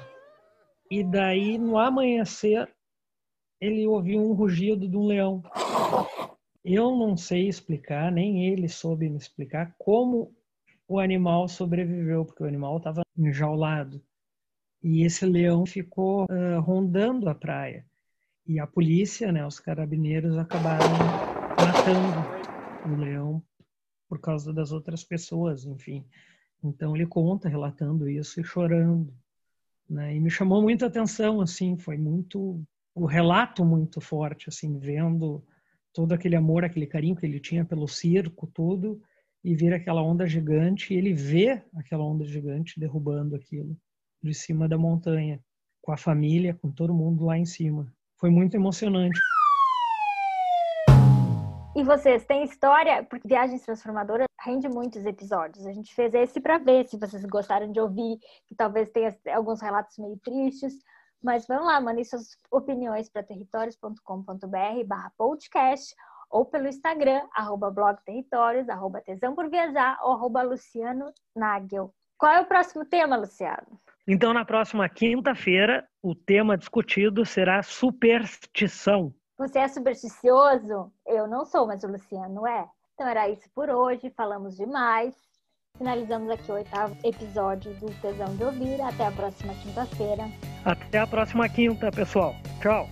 E 0.91 1.03
daí 1.05 1.59
no 1.59 1.79
amanhecer 1.79 2.73
ele 3.61 3.87
ouviu 3.87 4.21
um 4.21 4.33
rugido 4.33 4.89
de 4.89 4.97
um 4.97 5.07
leão. 5.07 5.43
Eu 6.65 6.97
não 6.97 7.17
sei 7.17 7.49
explicar, 7.49 8.13
nem 8.13 8.47
ele 8.47 8.69
soube 8.69 9.09
me 9.09 9.17
explicar 9.17 9.75
como 9.79 10.33
o 10.87 10.99
animal 10.99 11.49
sobreviveu, 11.49 12.25
porque 12.25 12.43
o 12.43 12.47
animal 12.47 12.79
estava 12.79 13.03
enjaulado. 13.17 14.03
E 14.83 15.03
esse 15.05 15.27
leão 15.27 15.67
ficou 15.67 16.25
uh, 16.25 16.61
rondando 16.61 17.29
a 17.29 17.35
praia. 17.35 17.85
E 18.47 18.59
a 18.61 18.67
polícia, 18.67 19.31
né, 19.33 19.45
os 19.47 19.59
carabineiros 19.59 20.37
acabaram 20.39 20.87
matando 21.59 22.93
o 22.93 22.97
leão 22.97 23.43
por 24.09 24.21
causa 24.21 24.53
das 24.53 24.73
outras 24.73 25.05
pessoas, 25.05 25.67
enfim. 25.67 26.05
Então 26.63 26.97
ele 26.97 27.07
conta 27.07 27.49
relatando 27.49 28.09
isso 28.09 28.41
e 28.41 28.45
chorando, 28.45 29.13
né? 29.89 30.15
E 30.17 30.21
me 30.21 30.31
chamou 30.31 30.63
muita 30.63 30.87
atenção 30.87 31.41
assim, 31.41 31.77
foi 31.77 31.99
muito 31.99 32.65
o 32.95 33.05
relato 33.05 33.65
muito 33.65 34.01
forte 34.01 34.49
assim, 34.49 34.79
vendo 34.79 35.45
todo 35.93 36.13
aquele 36.13 36.37
amor, 36.37 36.65
aquele 36.65 36.87
carinho 36.87 37.17
que 37.17 37.27
ele 37.27 37.39
tinha 37.39 37.65
pelo 37.65 37.87
circo, 37.87 38.47
tudo, 38.47 39.03
e 39.45 39.55
ver 39.55 39.75
aquela 39.75 40.03
onda 40.03 40.27
gigante, 40.27 40.95
e 40.95 40.97
ele 40.97 41.13
vê 41.13 41.63
aquela 41.75 42.05
onda 42.05 42.25
gigante 42.25 42.81
derrubando 42.81 43.37
aquilo 43.37 43.77
de 44.23 44.35
cima 44.35 44.69
da 44.69 44.77
montanha, 44.77 45.41
com 45.83 45.93
a 45.93 45.97
família, 45.97 46.55
com 46.55 46.71
todo 46.71 46.95
mundo 46.95 47.27
lá 47.27 47.39
em 47.39 47.47
cima. 47.47 47.87
Foi 48.17 48.31
muito 48.31 48.55
emocionante. 48.55 49.19
E 51.77 51.85
vocês 51.85 52.25
têm 52.25 52.43
história? 52.43 53.05
Porque 53.05 53.29
Viagens 53.29 53.63
Transformadoras 53.63 54.27
rende 54.41 54.69
muitos 54.69 55.05
episódios. 55.07 55.65
A 55.65 55.73
gente 55.73 55.95
fez 55.95 56.13
esse 56.13 56.41
para 56.41 56.59
ver 56.59 56.87
se 56.87 56.99
vocês 56.99 57.25
gostaram 57.25 57.71
de 57.71 57.81
ouvir, 57.81 58.19
que 58.47 58.55
talvez 58.55 58.89
tenha 58.91 59.17
alguns 59.33 59.61
relatos 59.61 59.97
meio 59.99 60.19
tristes. 60.19 60.75
Mas 61.23 61.47
vamos 61.47 61.67
lá, 61.67 61.81
mandem 61.81 62.05
suas 62.05 62.37
opiniões 62.51 63.09
para 63.09 63.23
territórios.com.br 63.23 64.85
barra 64.87 65.13
podcast 65.17 65.95
ou 66.31 66.45
pelo 66.45 66.69
Instagram, 66.69 67.27
arroba 67.33 67.71
blog 67.71 67.99
territórios, 68.05 68.69
arroba 68.69 69.01
tesão 69.01 69.35
por 69.35 69.49
viajar 69.49 69.99
ou 70.03 70.13
arroba 70.13 70.43
Luciano 70.43 71.13
Nagel. 71.35 71.95
Qual 72.19 72.33
é 72.33 72.41
o 72.41 72.47
próximo 72.47 72.85
tema, 72.85 73.17
Luciano? 73.17 73.81
Então, 74.11 74.33
na 74.33 74.43
próxima 74.43 74.89
quinta-feira, 74.89 75.87
o 76.03 76.15
tema 76.15 76.57
discutido 76.57 77.27
será 77.27 77.63
superstição. 77.63 79.13
Você 79.37 79.59
é 79.59 79.69
supersticioso? 79.69 80.91
Eu 81.07 81.29
não 81.29 81.45
sou, 81.45 81.67
mas 81.67 81.85
o 81.85 81.89
Luciano 81.89 82.47
é. 82.47 82.67
Então 82.95 83.07
era 83.07 83.29
isso 83.29 83.49
por 83.55 83.69
hoje, 83.69 84.11
falamos 84.17 84.57
demais. 84.57 85.15
Finalizamos 85.77 86.31
aqui 86.31 86.51
o 86.51 86.55
oitavo 86.55 86.97
episódio 87.05 87.73
do 87.75 87.87
Tesão 88.01 88.35
de 88.35 88.45
Ouvir. 88.45 88.81
Até 88.81 89.07
a 89.07 89.13
próxima 89.13 89.53
quinta-feira. 89.55 90.25
Até 90.65 90.99
a 90.99 91.07
próxima 91.07 91.47
quinta, 91.47 91.91
pessoal. 91.93 92.35
Tchau. 92.63 92.89